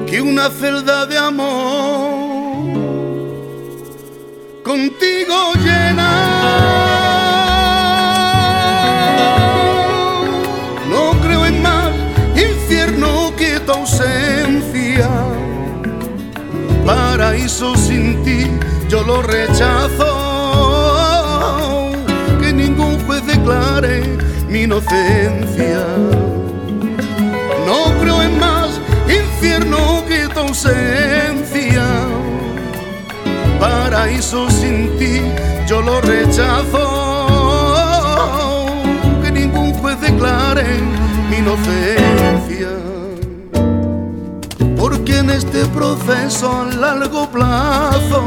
que 0.06 0.22
una 0.22 0.50
celda 0.50 1.06
de 1.06 1.17
amor 1.17 2.74
contigo 4.65 5.54
llena. 5.63 6.12
No 10.89 11.12
creo 11.22 11.46
en 11.46 11.62
más 11.62 11.94
infierno 12.36 13.34
que 13.38 13.62
tu 13.62 13.72
ausencia, 13.72 15.10
paraíso 16.86 17.78
sin 17.78 18.22
ti 18.26 18.70
yo 18.91 19.01
lo 19.04 19.21
rechazo. 19.21 20.06
Que 22.41 22.51
ningún 22.51 22.99
juez 23.06 23.25
declare 23.25 24.17
mi 24.49 24.63
inocencia. 24.63 25.86
No 27.65 27.97
creo 28.01 28.21
en 28.21 28.38
más 28.38 28.82
infierno 29.08 30.04
que 30.10 30.27
tu 30.27 30.39
ausencia. 30.41 31.86
Paraíso 33.62 34.49
sin 34.49 34.97
ti, 34.99 35.21
yo 35.67 35.82
lo 35.82 36.01
rechazo. 36.01 36.84
Que 39.23 39.32
ningún 39.32 39.73
juez 39.75 40.01
declare 40.01 40.65
mi 41.30 41.38
inocencia 41.38 42.67
porque 44.77 45.19
en 45.19 45.30
este 45.30 45.65
proceso 45.67 46.63
a 46.63 46.65
largo 46.65 47.30
plazo 47.30 48.23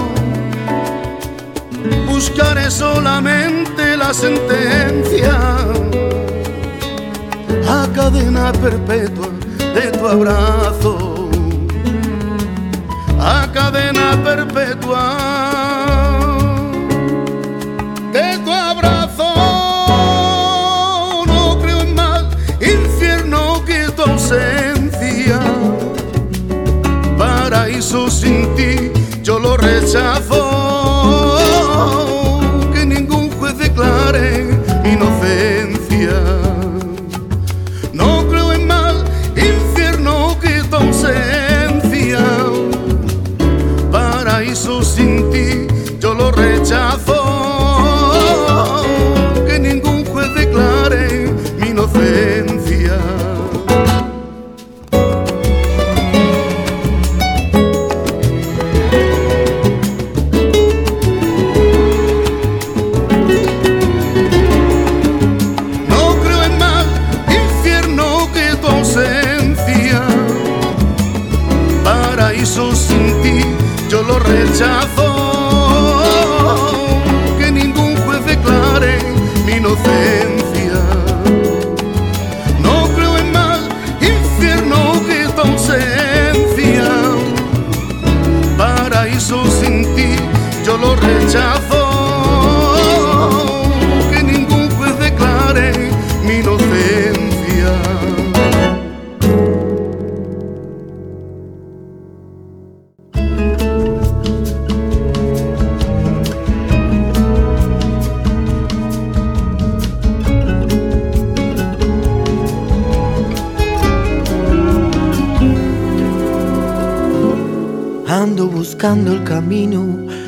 buscaré 2.07 2.71
solamente 2.71 3.97
la 3.97 4.13
sentencia 4.15 5.37
a 7.69 7.89
cadena 7.95 8.53
perpetua 8.53 9.29
de 9.75 9.91
tu 9.91 10.07
abrazo, 10.07 11.29
a 13.21 13.51
cadena 13.53 14.17
perpetua 14.23 15.17
de 18.13 18.39
tu 18.45 18.53
abrazo. 18.53 19.35
No 21.27 21.59
creo 21.61 21.81
en 21.81 21.95
más 21.95 22.25
infierno 22.61 23.65
que 23.65 23.89
tu 23.97 24.03
ausencia, 24.03 25.41
paraíso 27.19 28.11
sin 28.11 28.55
ti, 28.55 28.93
yo 29.23 29.39
lo 29.39 29.57
rechazo. 29.57 30.94
Oh. 31.87 32.24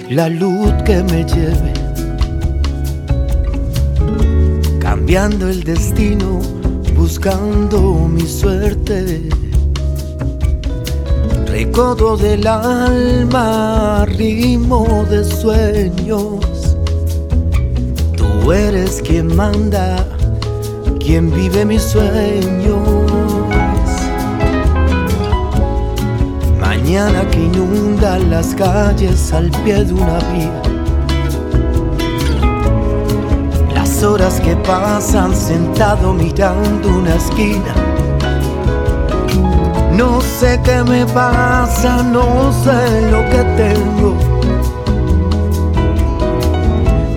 La 0.09 0.29
luz 0.29 0.73
que 0.85 1.03
me 1.03 1.25
lleve, 1.25 1.73
cambiando 4.81 5.49
el 5.49 5.63
destino, 5.63 6.41
buscando 6.95 8.09
mi 8.09 8.27
suerte. 8.27 9.29
Recodo 11.47 12.17
del 12.17 12.47
alma, 12.47 14.05
ritmo 14.07 15.05
de 15.11 15.25
sueños. 15.25 16.77
Tú 18.17 18.53
eres 18.53 19.03
quien 19.03 19.35
manda, 19.35 20.07
quien 20.99 21.31
vive 21.31 21.65
mis 21.65 21.83
sueños. 21.83 23.06
Mañana 26.87 27.29
que 27.31 27.41
inunda 27.41 28.17
las 28.17 28.55
calles 28.55 29.33
al 29.33 29.51
pie 29.65 29.85
de 29.85 29.93
una 29.93 30.19
vía. 30.31 30.63
Las 33.75 34.05
horas 34.05 34.41
que 34.41 34.55
pasan 34.55 35.35
sentado 35.35 36.13
mirando 36.13 36.89
una 36.89 37.17
esquina. 37.17 37.75
No 39.97 40.21
sé 40.21 40.61
qué 40.63 40.85
me 40.85 41.05
pasa, 41.07 42.05
no 42.05 42.53
sé 42.63 43.11
lo 43.11 43.21
que 43.31 43.43
tengo. 43.63 44.15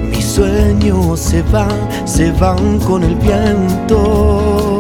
Mis 0.10 0.26
sueños 0.26 1.20
se 1.20 1.44
van, 1.44 2.08
se 2.08 2.32
van 2.32 2.80
con 2.80 3.04
el 3.04 3.14
viento. 3.18 4.80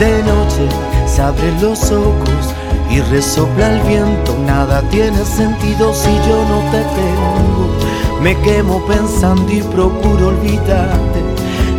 De 0.00 0.20
noche 0.24 0.68
se 1.06 1.22
abren 1.22 1.62
los 1.62 1.92
ojos 1.92 2.43
y 2.90 3.00
resopla 3.00 3.72
el 3.72 3.80
viento. 3.82 4.36
Nada 4.46 4.82
tiene 4.90 5.24
sentido 5.24 5.92
si 5.94 6.10
yo 6.28 6.44
no 6.48 6.60
te 6.70 6.78
tengo. 6.78 8.20
Me 8.22 8.36
quemo 8.40 8.84
pensando 8.86 9.50
y 9.52 9.62
procuro 9.62 10.28
olvidarte. 10.28 11.22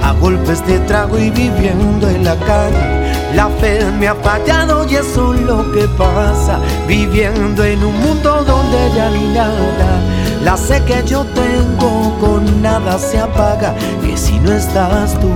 A 0.03 0.13
golpes 0.13 0.65
de 0.67 0.79
trago 0.81 1.17
y 1.17 1.31
viviendo 1.31 2.07
en 2.07 2.23
la 2.23 2.35
calle. 2.35 3.33
La 3.35 3.49
fe 3.49 3.83
me 3.99 4.07
ha 4.07 4.15
fallado 4.15 4.85
y 4.89 4.95
eso 4.95 5.33
es 5.33 5.41
lo 5.41 5.71
que 5.71 5.87
pasa. 5.97 6.59
Viviendo 6.87 7.63
en 7.63 7.83
un 7.83 7.99
mundo 7.99 8.43
donde 8.45 8.77
ya 8.95 9.09
ni 9.09 9.33
nada. 9.33 9.99
La 10.43 10.55
sé 10.55 10.83
que 10.83 11.03
yo 11.07 11.25
tengo 11.33 12.15
con 12.19 12.61
nada 12.61 12.99
se 12.99 13.19
apaga. 13.19 13.73
Que 14.03 14.15
si 14.15 14.39
no 14.39 14.51
estás 14.51 15.19
tú, 15.19 15.33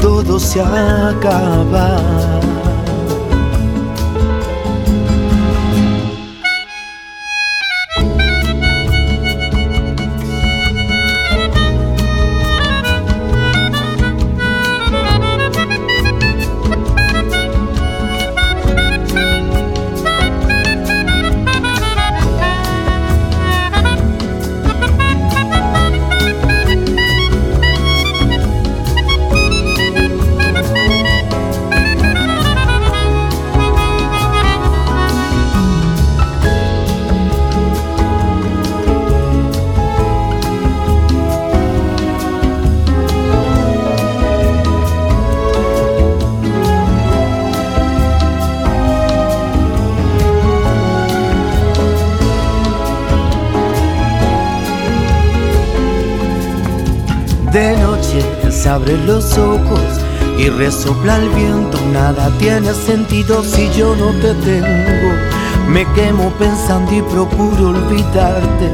todo 0.00 0.40
se 0.40 0.62
acaba. 0.62 2.00
Abre 58.80 58.96
los 59.04 59.36
ojos 59.38 59.80
y 60.38 60.48
resopla 60.48 61.16
el 61.16 61.28
viento. 61.30 61.78
Nada 61.92 62.30
tiene 62.38 62.72
sentido 62.72 63.42
si 63.44 63.68
yo 63.70 63.96
no 63.96 64.12
te 64.20 64.32
tengo. 64.34 65.12
Me 65.68 65.84
quemo 65.94 66.30
pensando 66.38 66.92
y 66.92 67.02
procuro 67.02 67.68
olvidarte. 67.68 68.70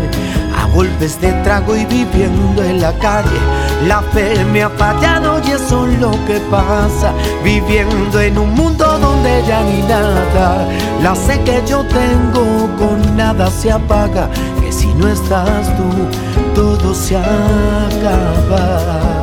A 0.57 0.67
golpes 0.75 1.21
de 1.21 1.33
trago 1.45 1.77
y 1.77 1.85
viviendo 1.85 2.63
en 2.63 2.81
la 2.81 2.93
calle. 2.99 3.39
La 3.87 4.01
fe 4.01 4.43
me 4.53 4.63
ha 4.63 4.71
fallado 4.71 5.41
y 5.47 5.51
eso 5.51 5.87
es 5.87 6.01
lo 6.01 6.13
que 6.27 6.41
pasa. 6.51 7.13
Viviendo 7.45 8.19
en 8.21 8.39
un 8.39 8.55
mundo 8.55 8.99
donde 8.99 9.43
ya 9.47 9.63
ni 9.63 9.83
nada. 9.83 10.67
La 11.03 11.15
sé 11.15 11.39
que 11.43 11.63
yo 11.67 11.85
tengo 11.87 12.71
con 12.79 13.17
nada 13.17 13.51
se 13.51 13.73
apaga. 13.73 14.31
Que 14.61 14.73
si 14.73 14.87
no 14.95 15.09
estás 15.09 15.77
tú, 15.77 15.91
todo 16.55 16.95
se 16.95 17.17
acaba. 17.17 19.16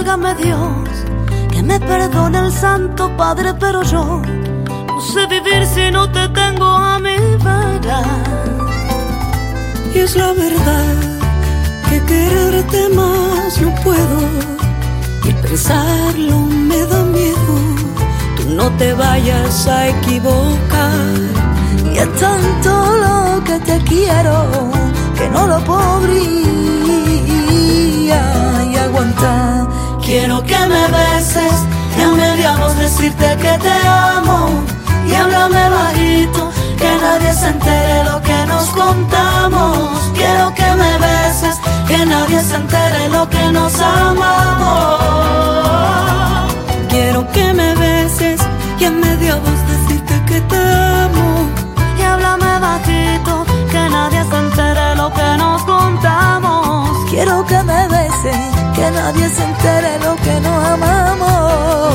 Válgame 0.00 0.34
Dios. 0.36 0.88
Que 1.50 1.62
me 1.62 1.78
perdone 1.78 2.38
el 2.38 2.52
Santo 2.52 3.14
Padre, 3.16 3.52
pero 3.54 3.82
yo 3.82 4.22
no 4.86 5.00
sé 5.00 5.26
vivir 5.26 5.66
si 5.66 5.90
no 5.90 6.10
te 6.10 6.28
tengo 6.28 6.64
a 6.64 6.98
mi 6.98 7.16
vera. 7.44 8.02
Y 9.94 9.98
es 9.98 10.16
la 10.16 10.32
verdad 10.32 10.94
que 11.88 12.00
quererte 12.02 12.88
más 12.90 13.60
no 13.60 13.74
puedo. 13.82 14.20
Y 15.24 15.32
pensarlo 15.34 16.38
me 16.38 16.78
da 16.86 17.02
miedo. 17.04 17.54
Tú 18.36 18.48
no 18.48 18.70
te 18.78 18.94
vayas 18.94 19.66
a 19.66 19.88
equivocar. 19.88 21.14
Y 21.92 21.98
es 21.98 22.12
tanto 22.16 22.70
lo 23.04 23.44
que 23.44 23.58
te 23.58 23.78
quiero 23.84 24.46
que 25.18 25.28
no 25.28 25.46
lo 25.46 25.58
podría 25.64 26.40
aguantar. 28.82 29.49
Quiero 30.10 30.42
que 30.42 30.58
me 30.58 30.88
beses 30.88 31.54
y 31.96 32.02
a 32.02 32.08
mediados 32.08 32.76
decirte 32.76 33.36
que 33.36 33.56
te 33.58 33.72
amo. 33.86 34.64
Y 35.06 35.14
háblame 35.14 35.70
bajito, 35.70 36.50
que 36.76 36.90
nadie 37.00 37.32
se 37.32 37.46
entere 37.46 38.02
lo 38.02 38.20
que 38.20 38.46
nos 38.48 38.70
contamos. 38.70 40.10
Quiero 40.12 40.52
que 40.52 40.68
me 40.82 40.98
beses, 40.98 41.60
que 41.86 42.04
nadie 42.06 42.42
se 42.42 42.56
entere 42.56 43.08
lo 43.10 43.28
que 43.30 43.52
nos 43.52 43.72
amamos. 43.78 45.00
Quiero 46.88 47.30
que 47.30 47.54
me 47.54 47.72
beses 47.76 48.40
y 48.80 48.86
en 48.86 48.98
media 48.98 49.36
voz 49.36 49.60
decirte 49.68 50.24
que 50.26 50.40
te 50.40 50.56
amo. 51.06 51.46
Y 51.96 52.02
háblame 52.02 52.58
bajito, 52.58 53.46
que 53.70 53.88
nadie 53.88 54.24
se 54.24 54.36
entere 54.36 54.96
lo 54.96 55.12
que 55.12 55.36
nos 55.38 55.62
contamos. 55.62 56.98
Quiero 57.08 57.46
que 57.46 57.62
me 57.62 57.86
beses, 57.86 57.99
que 58.80 58.90
nadie 58.90 59.28
se 59.28 59.42
entere 59.44 59.92
lo 60.06 60.16
que 60.24 60.34
nos 60.40 60.58
amamos. 60.74 61.94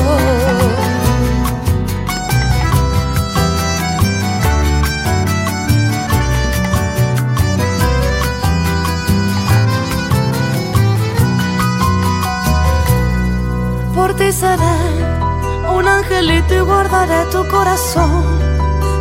Por 13.96 14.14
ti 14.14 14.30
seré 14.30 14.78
un 15.76 15.88
angelito 15.88 16.54
y 16.54 16.60
guardaré 16.60 17.20
tu 17.32 17.40
corazón. 17.48 18.24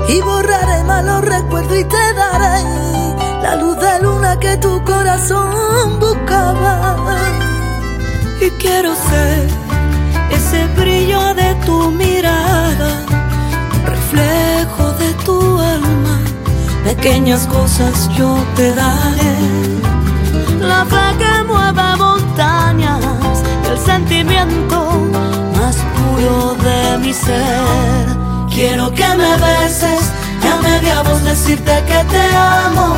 Y 0.08 0.22
borraré 0.22 0.84
malos 0.86 1.22
recuerdos 1.22 1.78
y 1.78 1.84
te 1.84 2.06
daré 2.22 2.58
la 3.44 3.56
luz 3.62 3.78
de 3.78 3.94
luna 4.02 4.40
que 4.40 4.58
tu 4.58 4.84
corazón 4.84 6.00
buscaba. 6.00 7.45
Y 8.42 8.50
quiero 8.62 8.94
ser 8.96 9.48
ese 10.30 10.68
brillo 10.76 11.34
de 11.34 11.56
tu 11.66 11.92
mirada, 11.92 13.06
reflejo 13.86 14.92
de 15.00 15.14
tu 15.26 15.60
alma. 15.60 16.20
Pequeñas 16.84 17.48
cosas 17.48 18.10
yo 18.18 18.38
te 18.56 18.74
daré. 18.74 19.38
La 20.60 20.86
fe 20.86 21.18
que 21.18 21.44
mueve 21.44 21.96
montañas, 21.98 23.02
el 23.72 23.80
sentimiento 23.80 24.92
más 25.58 25.78
puro 25.96 26.56
de 26.56 26.98
mi 27.00 27.14
ser. 27.14 28.06
Quiero 28.54 28.92
que 28.94 29.08
me 29.16 29.32
beses 29.38 30.12
y 30.44 30.48
a 30.48 30.58
media 30.62 31.02
voz 31.04 31.24
decirte 31.24 31.84
que 31.88 32.04
te 32.14 32.36
amo. 32.36 32.96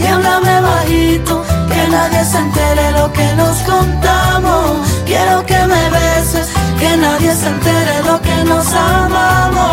Y 0.00 0.06
háblame 0.06 0.60
bajito, 0.60 1.44
que 1.78 1.88
nadie 1.88 2.24
se 2.24 2.38
entere 2.38 2.90
lo 2.92 3.12
que 3.12 3.34
nos 3.34 3.56
contamos. 3.58 4.88
Quiero 5.06 5.44
que 5.46 5.58
me 5.72 5.90
beses, 5.90 6.48
que 6.78 6.96
nadie 6.96 7.32
se 7.34 7.48
entere 7.48 8.02
lo 8.04 8.20
que 8.20 8.36
nos 8.50 8.66
amamos. 8.72 9.68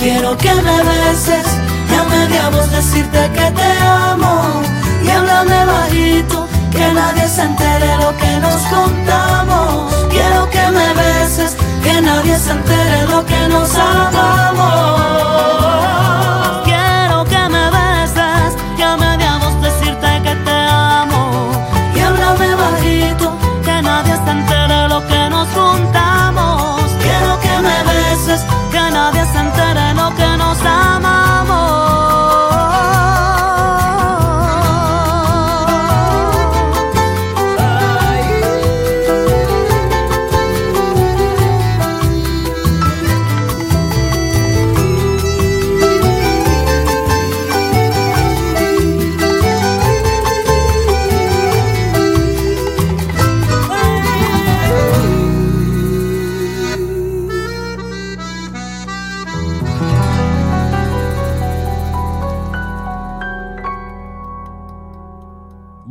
Quiero 0.00 0.36
que 0.38 0.54
me 0.66 0.78
beses, 0.92 1.46
ya 1.90 2.02
media 2.04 2.48
voz 2.50 2.70
decirte 2.70 3.30
que 3.36 3.46
te 3.58 3.70
amo. 4.10 4.62
Y 5.04 5.08
háblame 5.10 5.64
bajito, 5.64 6.48
que 6.70 6.86
nadie 6.92 7.28
se 7.28 7.42
entere 7.42 7.96
lo 8.04 8.16
que 8.16 8.32
nos 8.44 8.60
contamos. 8.76 9.92
Quiero 10.10 10.48
que 10.50 10.64
me 10.76 10.88
beses, 11.02 11.56
que 11.84 12.00
nadie 12.00 12.38
se 12.38 12.50
entere 12.50 13.06
lo 13.08 13.24
que 13.26 13.48
nos 13.48 13.70
amamos. 13.74 14.92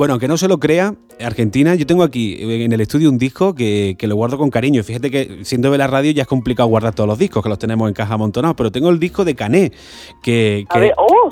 Bueno, 0.02 0.14
aunque 0.14 0.28
no 0.28 0.36
se 0.36 0.48
lo 0.48 0.60
crea, 0.60 0.96
Argentina, 1.24 1.76
yo 1.76 1.86
tengo 1.86 2.02
aquí 2.02 2.36
en 2.40 2.72
el 2.72 2.82
estudio 2.82 3.08
un 3.08 3.20
disco 3.20 3.54
que, 3.54 3.96
lo 4.02 4.16
guardo 4.16 4.40
con 4.40 4.50
cariño. 4.50 4.82
Fíjate 4.84 5.12
que 5.12 5.46
siendo 5.46 5.70
de 5.70 5.78
la 5.78 5.86
radio 5.86 6.10
ya 6.10 6.24
es 6.24 6.28
complicado 6.28 6.68
guardar 6.70 6.96
todos 6.96 7.08
los 7.08 7.20
discos, 7.20 7.44
que 7.44 7.50
los 7.50 7.60
tenemos 7.60 7.88
en 7.88 7.94
caja 7.94 8.16
amontonados, 8.16 8.58
pero 8.58 8.72
tengo 8.72 8.90
el 8.90 9.00
disco 9.00 9.24
de 9.24 9.36
Cané. 9.36 9.72
Que, 10.24 10.66
A 10.70 10.80
ver, 10.80 10.96
oh, 10.98 11.30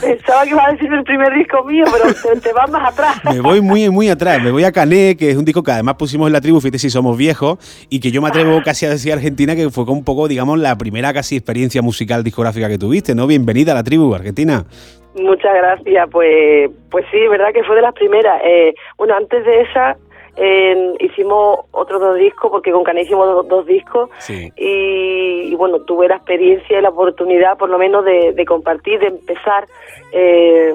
pensaba 0.00 0.44
que 0.44 0.48
iba 0.48 0.64
a 0.64 0.72
decir 0.72 0.90
el 0.90 1.04
primer 1.04 1.34
disco 1.34 1.62
mío, 1.64 1.84
pero 1.92 2.40
te, 2.40 2.52
vas 2.54 2.70
más 2.70 2.90
atrás. 2.90 3.20
me 3.24 3.42
voy 3.42 3.60
muy, 3.60 3.90
muy 3.90 4.08
atrás, 4.08 4.42
me 4.42 4.50
voy 4.50 4.64
a 4.64 4.72
Cané, 4.72 5.18
que 5.18 5.32
es 5.32 5.36
un 5.36 5.44
disco 5.44 5.62
que 5.62 5.72
además 5.72 5.96
pusimos 5.96 6.26
en 6.26 6.32
la 6.32 6.40
tribu, 6.40 6.58
fíjate 6.58 6.78
si 6.78 6.88
somos 6.88 7.18
viejos, 7.18 7.58
y 7.90 8.00
que 8.00 8.10
yo 8.10 8.22
me 8.22 8.28
atrevo 8.28 8.62
casi 8.64 8.86
a 8.86 8.88
decir 8.88 9.12
Argentina 9.12 9.54
que 9.54 9.68
fue 9.68 9.84
un 9.84 10.04
poco, 10.04 10.26
digamos, 10.26 10.58
la 10.58 10.78
primera 10.78 11.12
casi 11.12 11.36
experiencia 11.36 11.82
musical 11.82 12.24
discográfica 12.24 12.66
que 12.70 12.78
tuviste, 12.78 13.14
¿no? 13.14 13.26
Bienvenida 13.26 13.72
a 13.72 13.74
la 13.74 13.84
tribu, 13.84 14.14
Argentina. 14.14 14.64
Muchas 15.14 15.54
gracias. 15.54 16.08
Pues, 16.10 16.70
pues 16.90 17.04
sí, 17.10 17.26
verdad 17.28 17.52
que 17.52 17.64
fue 17.64 17.76
de 17.76 17.82
las 17.82 17.94
primeras. 17.94 18.40
Eh, 18.44 18.74
bueno, 18.96 19.14
antes 19.16 19.44
de 19.44 19.62
esa 19.62 19.96
eh, 20.36 20.94
hicimos 21.00 21.60
otros 21.72 22.00
dos 22.00 22.16
discos, 22.16 22.50
porque 22.50 22.70
con 22.70 22.84
Cané 22.84 23.02
hicimos 23.02 23.46
dos, 23.48 23.66
discos. 23.66 24.08
Y, 24.56 25.54
bueno, 25.56 25.80
tuve 25.80 26.08
la 26.08 26.16
experiencia 26.16 26.78
y 26.78 26.82
la 26.82 26.90
oportunidad, 26.90 27.58
por 27.58 27.68
lo 27.68 27.78
menos, 27.78 28.04
de, 28.04 28.44
compartir, 28.46 29.00
de 29.00 29.08
empezar 29.08 29.66
eh, 30.12 30.72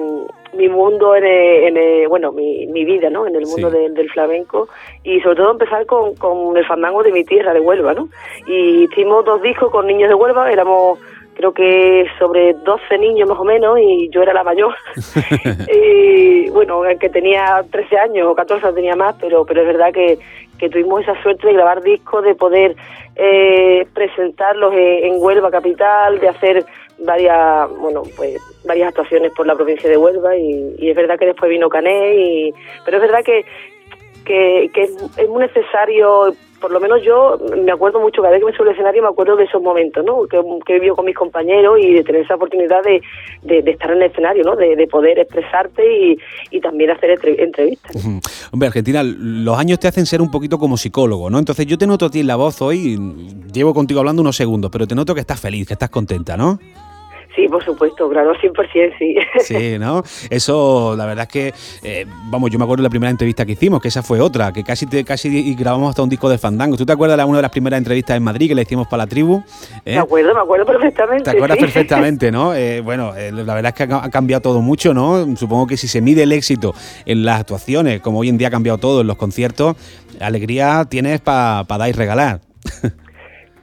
mi 0.52 0.68
mundo, 0.68 1.16
en, 1.16 2.08
bueno, 2.08 2.32
mi, 2.32 2.66
mi, 2.66 2.84
vida, 2.84 3.08
¿no? 3.08 3.26
En 3.26 3.34
el 3.34 3.46
mundo 3.46 3.70
del 3.70 4.10
flamenco. 4.10 4.68
Y 5.02 5.20
sobre 5.20 5.36
todo 5.36 5.50
empezar 5.52 5.86
con, 5.86 6.14
con 6.16 6.56
el 6.56 6.66
fandango 6.66 7.02
de 7.02 7.12
mi 7.12 7.24
tierra, 7.24 7.54
de 7.54 7.60
Huelva, 7.60 7.94
¿no? 7.94 8.08
Y 8.46 8.84
hicimos 8.84 9.24
dos 9.24 9.40
discos 9.40 9.70
con 9.70 9.86
niños 9.86 10.10
de 10.10 10.14
Huelva, 10.14 10.52
éramos 10.52 10.98
creo 11.36 11.52
que 11.52 12.06
sobre 12.18 12.54
12 12.54 12.98
niños 12.98 13.28
más 13.28 13.38
o 13.38 13.44
menos 13.44 13.78
y 13.78 14.08
yo 14.10 14.22
era 14.22 14.32
la 14.32 14.42
mayor. 14.42 14.74
y 15.72 16.48
bueno, 16.50 16.82
que 16.98 17.10
tenía 17.10 17.64
13 17.70 17.98
años 17.98 18.28
o 18.28 18.34
14 18.34 18.72
tenía 18.72 18.96
más, 18.96 19.14
pero, 19.20 19.44
pero 19.44 19.60
es 19.60 19.66
verdad 19.66 19.92
que, 19.92 20.18
que 20.58 20.70
tuvimos 20.70 21.02
esa 21.02 21.20
suerte 21.22 21.46
de 21.46 21.52
grabar 21.52 21.82
discos, 21.82 22.24
de 22.24 22.34
poder 22.34 22.74
eh, 23.16 23.86
presentarlos 23.94 24.72
en, 24.74 25.14
Huelva 25.18 25.50
capital, 25.50 26.18
de 26.18 26.28
hacer 26.28 26.64
varias, 26.98 27.70
bueno, 27.78 28.02
pues 28.16 28.40
varias 28.64 28.88
actuaciones 28.88 29.32
por 29.36 29.46
la 29.46 29.54
provincia 29.54 29.88
de 29.88 29.98
Huelva 29.98 30.36
y, 30.36 30.74
y 30.78 30.90
es 30.90 30.96
verdad 30.96 31.18
que 31.18 31.26
después 31.26 31.50
vino 31.50 31.68
Cané 31.68 32.14
y, 32.16 32.54
pero 32.84 32.96
es 32.96 33.02
verdad 33.02 33.22
que, 33.24 33.44
que, 34.24 34.70
que 34.72 34.82
es, 34.82 35.28
muy 35.28 35.42
necesario 35.42 36.34
por 36.66 36.72
lo 36.72 36.80
menos 36.80 37.00
yo 37.04 37.38
me 37.62 37.70
acuerdo 37.70 38.00
mucho, 38.00 38.20
cada 38.20 38.32
vez 38.32 38.40
que 38.40 38.46
me 38.46 38.52
subo 38.52 38.64
al 38.64 38.72
escenario 38.72 39.00
me 39.00 39.08
acuerdo 39.08 39.36
de 39.36 39.44
esos 39.44 39.62
momentos, 39.62 40.04
¿no? 40.04 40.26
Que, 40.26 40.42
que 40.66 40.72
he 40.72 40.80
vivido 40.80 40.96
con 40.96 41.04
mis 41.04 41.14
compañeros 41.14 41.78
y 41.80 41.94
de 41.94 42.02
tener 42.02 42.22
esa 42.22 42.34
oportunidad 42.34 42.82
de, 42.82 43.00
estar 43.70 43.92
en 43.92 43.98
el 43.98 44.10
escenario, 44.10 44.42
¿no? 44.42 44.56
De, 44.56 44.74
de 44.74 44.88
poder 44.88 45.16
expresarte 45.20 46.16
y, 46.50 46.60
también 46.60 46.90
hacer 46.90 47.20
entrevistas. 47.38 48.04
Hombre, 48.50 48.66
Argentina, 48.66 49.04
los 49.04 49.56
años 49.56 49.78
te 49.78 49.86
hacen 49.86 50.06
ser 50.06 50.20
un 50.20 50.28
poquito 50.32 50.58
como 50.58 50.76
psicólogo, 50.76 51.30
¿no? 51.30 51.38
Entonces 51.38 51.66
yo 51.66 51.78
te 51.78 51.86
noto 51.86 52.06
a 52.06 52.10
ti 52.10 52.18
en 52.18 52.26
la 52.26 52.34
voz 52.34 52.60
hoy, 52.60 52.98
llevo 53.52 53.72
contigo 53.72 54.00
hablando 54.00 54.22
unos 54.22 54.34
segundos, 54.34 54.72
pero 54.72 54.88
te 54.88 54.96
noto 54.96 55.14
que 55.14 55.20
estás 55.20 55.38
feliz, 55.38 55.68
que 55.68 55.74
estás 55.74 55.90
contenta, 55.90 56.36
¿no? 56.36 56.58
Sí, 57.36 57.46
por 57.48 57.62
supuesto, 57.62 58.08
claro, 58.08 58.32
100% 58.34 58.94
sí. 58.98 59.16
Sí, 59.40 59.78
¿no? 59.78 60.02
Eso, 60.30 60.94
la 60.96 61.04
verdad 61.04 61.24
es 61.24 61.28
que, 61.28 61.54
eh, 61.84 62.06
vamos, 62.30 62.50
yo 62.50 62.58
me 62.58 62.64
acuerdo 62.64 62.80
de 62.80 62.86
la 62.86 62.90
primera 62.90 63.10
entrevista 63.10 63.44
que 63.44 63.52
hicimos, 63.52 63.82
que 63.82 63.88
esa 63.88 64.02
fue 64.02 64.20
otra, 64.20 64.54
que 64.54 64.64
casi 64.64 64.86
te, 64.86 65.04
casi 65.04 65.54
grabamos 65.54 65.90
hasta 65.90 66.02
un 66.02 66.08
disco 66.08 66.30
de 66.30 66.38
Fandango. 66.38 66.78
¿Tú 66.78 66.86
te 66.86 66.94
acuerdas 66.94 67.18
de 67.18 67.24
una 67.24 67.36
de 67.36 67.42
las 67.42 67.50
primeras 67.50 67.76
entrevistas 67.76 68.16
en 68.16 68.22
Madrid 68.22 68.48
que 68.48 68.54
le 68.54 68.62
hicimos 68.62 68.88
para 68.88 69.02
la 69.02 69.06
tribu? 69.06 69.42
¿Eh? 69.84 69.96
Me 69.96 69.98
acuerdo, 69.98 70.34
me 70.34 70.40
acuerdo 70.40 70.64
perfectamente. 70.64 71.24
Te 71.24 71.30
acuerdas 71.30 71.58
perfectamente, 71.58 72.32
¿no? 72.32 72.54
Eh, 72.54 72.80
bueno, 72.80 73.12
la 73.14 73.54
verdad 73.54 73.74
es 73.78 73.86
que 73.86 73.92
ha 73.92 74.10
cambiado 74.10 74.40
todo 74.40 74.62
mucho, 74.62 74.94
¿no? 74.94 75.36
Supongo 75.36 75.66
que 75.66 75.76
si 75.76 75.88
se 75.88 76.00
mide 76.00 76.22
el 76.22 76.32
éxito 76.32 76.72
en 77.04 77.26
las 77.26 77.40
actuaciones, 77.40 78.00
como 78.00 78.20
hoy 78.20 78.30
en 78.30 78.38
día 78.38 78.48
ha 78.48 78.50
cambiado 78.50 78.78
todo 78.78 79.02
en 79.02 79.08
los 79.08 79.16
conciertos, 79.18 79.76
alegría 80.20 80.86
tienes 80.88 81.20
para 81.20 81.64
dar 81.64 81.88
y 81.90 81.92
regalar. 81.92 82.40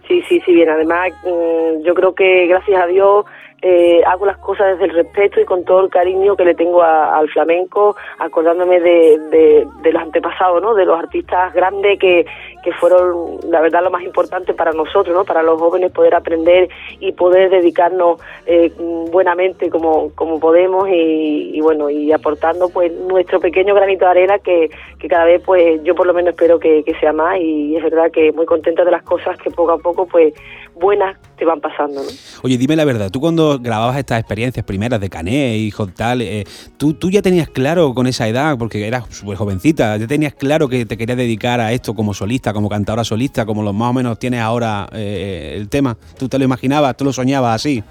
Sí, 0.08 0.22
sí, 0.28 0.42
sí, 0.46 0.54
bien. 0.54 0.70
Además, 0.70 1.12
mm, 1.24 1.84
yo 1.86 1.94
creo 1.94 2.14
que 2.14 2.48
gracias 2.48 2.82
a 2.82 2.88
Dios 2.88 3.26
eh, 3.66 4.02
hago 4.06 4.26
las 4.26 4.38
cosas 4.40 4.74
desde 4.74 4.92
el 4.92 5.04
respeto 5.04 5.40
y 5.40 5.46
con 5.46 5.64
todo 5.64 5.86
el 5.86 5.90
cariño 5.90 6.36
que 6.36 6.44
le 6.44 6.54
tengo 6.54 6.84
al 6.84 7.30
flamenco, 7.30 7.96
acordándome 8.20 8.82
de, 8.82 9.18
de, 9.82 9.92
los 9.94 10.02
antepasados, 10.02 10.62
¿no? 10.62 10.74
de 10.74 10.86
los 10.86 11.00
artistas 11.00 11.54
grandes 11.54 11.98
que, 11.98 12.26
que 12.62 12.74
fueron, 12.74 13.40
la 13.50 13.62
verdad, 13.62 13.82
lo 13.82 13.90
más 13.90 14.04
importante 14.04 14.54
para 14.54 14.74
nosotros, 14.74 15.16
¿no? 15.16 15.24
para 15.24 15.42
los 15.44 15.62
jóvenes 15.62 15.94
poder 15.94 16.14
aprender 16.14 16.68
y 17.00 17.14
poder 17.14 17.52
dedicarnos 17.52 18.20
eh, 18.46 18.70
buenamente 18.78 19.70
como, 19.70 20.12
como 20.14 20.42
podemos 20.42 20.90
y, 20.90 21.62
bueno, 21.62 21.90
y 21.90 22.12
aportando 22.12 22.68
pues 22.68 22.92
nuestro 22.92 23.40
pequeño 23.40 23.74
granito 23.74 24.04
de 24.04 24.12
arena 24.12 24.40
que, 24.40 24.70
que 25.00 25.08
cada 25.08 25.24
vez 25.24 25.42
pues 25.42 25.82
yo 25.86 25.96
por 25.96 26.06
lo 26.06 26.14
menos 26.14 26.32
espero 26.32 26.60
que 26.60 26.84
sea 27.00 27.14
más 27.14 27.40
y 27.40 27.78
es 27.78 27.84
verdad 27.84 28.12
que 28.12 28.34
muy 28.34 28.46
contenta 28.46 28.84
de 28.84 28.92
las 28.92 29.04
cosas 29.04 29.38
que 29.38 29.52
poco 29.52 29.72
a 29.72 29.78
poco 29.78 30.06
pues 30.06 30.34
buenas 30.76 31.18
te 31.38 31.46
van 31.46 31.60
pasando. 31.62 32.02
¿no? 32.02 32.10
Oye, 32.44 32.58
dime 32.58 32.76
la 32.76 32.86
verdad, 32.86 33.10
tú 33.10 33.20
cuando 33.20 33.60
grababas 33.60 33.98
estas 33.98 34.20
experiencias 34.20 34.66
primeras 34.66 35.00
de 35.00 35.10
Cané, 35.10 35.58
y 35.58 35.72
tal, 35.96 36.22
eh, 36.22 36.46
¿tú, 36.78 36.94
¿tú 36.94 37.10
ya 37.10 37.22
tenías 37.22 37.50
claro 37.50 37.94
con 37.94 38.08
esa 38.08 38.28
edad, 38.28 38.58
porque 38.58 38.88
eras 38.88 39.06
súper 39.10 39.38
jovencita, 39.38 39.98
ya 39.98 40.08
tenías 40.08 40.34
claro 40.34 40.68
que 40.68 40.86
te 40.86 40.98
querías 40.98 41.18
dedicar 41.18 41.60
a 41.60 41.72
esto 41.72 41.94
como 41.94 42.14
solista, 42.14 42.54
como 42.54 42.70
cantadora 42.70 43.04
solista, 43.04 43.46
como 43.46 43.64
lo 43.64 43.74
más 43.74 43.90
o 43.90 43.94
menos 43.94 44.20
tienes 44.20 44.42
ahora 44.42 44.88
eh, 44.94 45.54
el 45.56 45.70
tema? 45.70 45.98
¿Tú 46.18 46.30
te 46.30 46.38
lo 46.38 46.46
imaginabas, 46.46 46.96
tú 46.96 47.06
lo 47.06 47.14
soñabas 47.14 47.56
así? 47.56 47.84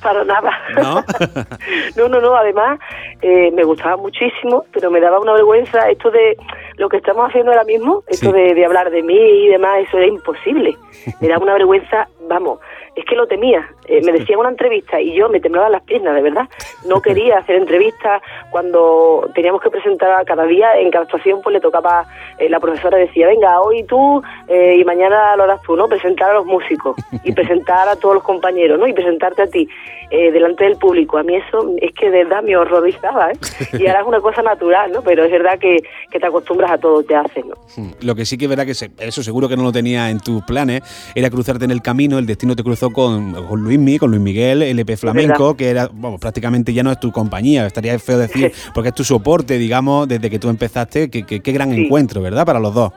para 0.00 0.24
nada. 0.24 0.50
¿No? 0.76 1.04
no, 1.96 2.08
no, 2.08 2.20
no, 2.20 2.34
además 2.34 2.78
eh, 3.22 3.50
me 3.52 3.64
gustaba 3.64 3.96
muchísimo, 3.96 4.64
pero 4.72 4.90
me 4.90 5.00
daba 5.00 5.20
una 5.20 5.32
vergüenza 5.32 5.88
esto 5.88 6.10
de 6.10 6.36
lo 6.76 6.88
que 6.88 6.98
estamos 6.98 7.28
haciendo 7.28 7.52
ahora 7.52 7.64
mismo, 7.64 8.02
esto 8.08 8.32
de, 8.32 8.54
de, 8.54 8.64
hablar 8.64 8.90
de 8.90 9.02
mí 9.02 9.18
y 9.18 9.48
demás, 9.48 9.80
eso 9.86 9.98
era 9.98 10.06
imposible. 10.06 10.76
Me 11.20 11.28
daba 11.28 11.42
una 11.42 11.52
vergüenza, 11.54 12.08
vamos, 12.30 12.60
es 12.94 13.04
que 13.04 13.16
lo 13.16 13.26
temía. 13.26 13.68
Eh, 13.86 14.00
me 14.02 14.12
decían 14.12 14.38
una 14.38 14.50
entrevista 14.50 15.00
y 15.00 15.12
yo 15.14 15.28
me 15.28 15.40
temblaban 15.40 15.72
las 15.72 15.82
piernas, 15.82 16.14
de 16.14 16.22
verdad. 16.22 16.48
No 16.86 17.02
quería 17.06 17.38
hacer 17.38 17.56
entrevistas 17.56 18.22
cuando 18.50 19.28
teníamos 19.34 19.60
que 19.60 19.68
presentar 19.68 20.24
cada 20.24 20.44
día, 20.44 20.78
en 20.78 20.90
cada 20.90 21.04
actuación 21.04 21.40
pues 21.42 21.54
le 21.54 21.60
tocaba, 21.60 22.06
eh, 22.38 22.48
la 22.48 22.60
profesora 22.60 22.96
decía, 22.98 23.26
venga, 23.26 23.60
hoy 23.60 23.82
tú 23.82 24.22
eh, 24.48 24.76
y 24.78 24.84
mañana 24.84 25.36
lo 25.36 25.42
harás 25.42 25.60
tú, 25.62 25.74
¿no? 25.74 25.88
Presentar 25.88 26.30
a 26.30 26.34
los 26.34 26.46
músicos 26.46 26.96
y 27.24 27.32
presentar 27.32 27.88
a 27.88 27.96
todos 27.96 28.14
los 28.14 28.24
compañeros, 28.24 28.78
¿no? 28.78 28.86
Y 28.86 28.92
presentarte 28.92 29.42
a 29.42 29.46
ti 29.48 29.68
delante 30.10 30.64
del 30.64 30.76
público. 30.76 31.18
A 31.18 31.22
mí 31.22 31.36
eso 31.36 31.74
es 31.80 31.92
que 31.94 32.10
de 32.10 32.24
verdad 32.24 32.42
me 32.42 32.56
horrorizaba, 32.56 33.30
¿eh? 33.30 33.38
Y 33.78 33.86
ahora 33.86 34.00
es 34.00 34.06
una 34.06 34.20
cosa 34.20 34.42
natural, 34.42 34.90
¿no? 34.92 35.02
Pero 35.02 35.24
es 35.24 35.30
verdad 35.30 35.58
que, 35.58 35.76
que 36.10 36.18
te 36.18 36.26
acostumbras 36.26 36.70
a 36.72 36.78
todo, 36.78 37.02
te 37.02 37.14
haces, 37.14 37.44
¿no? 37.46 37.54
Hmm. 37.76 37.92
Lo 38.00 38.14
que 38.14 38.24
sí 38.24 38.36
que 38.36 38.46
es 38.46 38.48
verdad 38.48 38.66
que 38.66 38.72
eso 38.72 39.22
seguro 39.22 39.48
que 39.48 39.56
no 39.56 39.62
lo 39.62 39.72
tenía 39.72 40.10
en 40.10 40.20
tus 40.20 40.42
planes, 40.42 40.82
era 41.14 41.30
cruzarte 41.30 41.64
en 41.64 41.70
el 41.70 41.82
camino, 41.82 42.18
el 42.18 42.26
destino 42.26 42.56
te 42.56 42.62
cruzó 42.62 42.90
con, 42.90 43.32
con 43.46 43.62
Luismi, 43.62 43.98
con 43.98 44.10
Luis 44.10 44.22
Miguel, 44.22 44.62
LP 44.62 44.96
Flamenco, 44.96 45.56
que 45.56 45.70
era, 45.70 45.88
bueno, 45.92 46.18
prácticamente 46.18 46.72
ya 46.72 46.82
no 46.82 46.90
es 46.90 46.98
tu 46.98 47.12
compañía, 47.12 47.66
estaría 47.66 47.98
feo 47.98 48.18
decir, 48.18 48.52
porque 48.74 48.88
es 48.88 48.94
tu 48.94 49.04
soporte, 49.04 49.58
digamos, 49.58 50.08
desde 50.08 50.28
que 50.30 50.38
tú 50.38 50.48
empezaste, 50.48 51.10
que, 51.10 51.24
qué 51.24 51.52
gran 51.52 51.72
encuentro, 51.72 52.20
¿verdad? 52.22 52.44
Para 52.44 52.58
los 52.58 52.74
dos. 52.74 52.92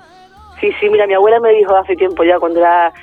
Sí, 0.59 0.69
sí, 0.79 0.89
mira, 0.89 1.05
mi 1.07 1.13
abuela 1.13 1.41
me 1.41 1.51
dijo 1.51 1.75
hace 1.75 1.95
tiempo 1.95 2.23
ya, 2.23 2.39
cuando 2.39 2.59
era 2.59 2.93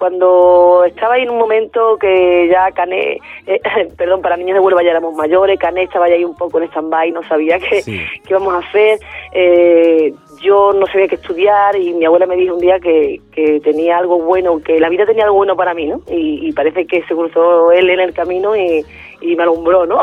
cuando 0.00 0.82
estaba 0.86 1.14
ahí 1.14 1.22
en 1.22 1.30
un 1.30 1.38
momento 1.38 1.96
que 1.98 2.48
ya 2.50 2.72
Cané, 2.72 3.20
eh, 3.46 3.60
perdón, 3.96 4.22
para 4.22 4.36
niños 4.36 4.54
de 4.54 4.60
Huelva 4.60 4.82
ya 4.82 4.90
éramos 4.90 5.14
mayores, 5.14 5.58
Cané 5.58 5.84
estaba 5.84 6.06
ahí 6.06 6.24
un 6.24 6.34
poco 6.34 6.58
en 6.58 6.68
stand-by, 6.68 7.12
no 7.12 7.22
sabía 7.28 7.58
qué, 7.58 7.82
qué 7.84 8.28
íbamos 8.28 8.54
a 8.54 8.66
hacer, 8.66 8.98
eh, 9.32 10.12
yo 10.42 10.72
no 10.72 10.86
sabía 10.86 11.06
qué 11.06 11.16
estudiar 11.16 11.76
y 11.76 11.92
mi 11.92 12.06
abuela 12.06 12.26
me 12.26 12.36
dijo 12.36 12.54
un 12.54 12.60
día 12.60 12.80
que, 12.80 13.20
que 13.30 13.60
tenía 13.60 13.98
algo 13.98 14.18
bueno, 14.18 14.60
que 14.62 14.80
la 14.80 14.88
vida 14.88 15.04
tenía 15.04 15.24
algo 15.24 15.36
bueno 15.36 15.54
para 15.54 15.74
mí, 15.74 15.86
¿no? 15.86 16.00
Y, 16.10 16.48
y 16.48 16.52
parece 16.52 16.86
que 16.86 17.02
se 17.02 17.14
cruzó 17.14 17.70
él 17.70 17.90
en 17.90 18.00
el 18.00 18.14
camino 18.14 18.56
y, 18.56 18.82
y 19.20 19.36
me 19.36 19.42
alumbró, 19.42 19.86
¿no? 19.86 19.98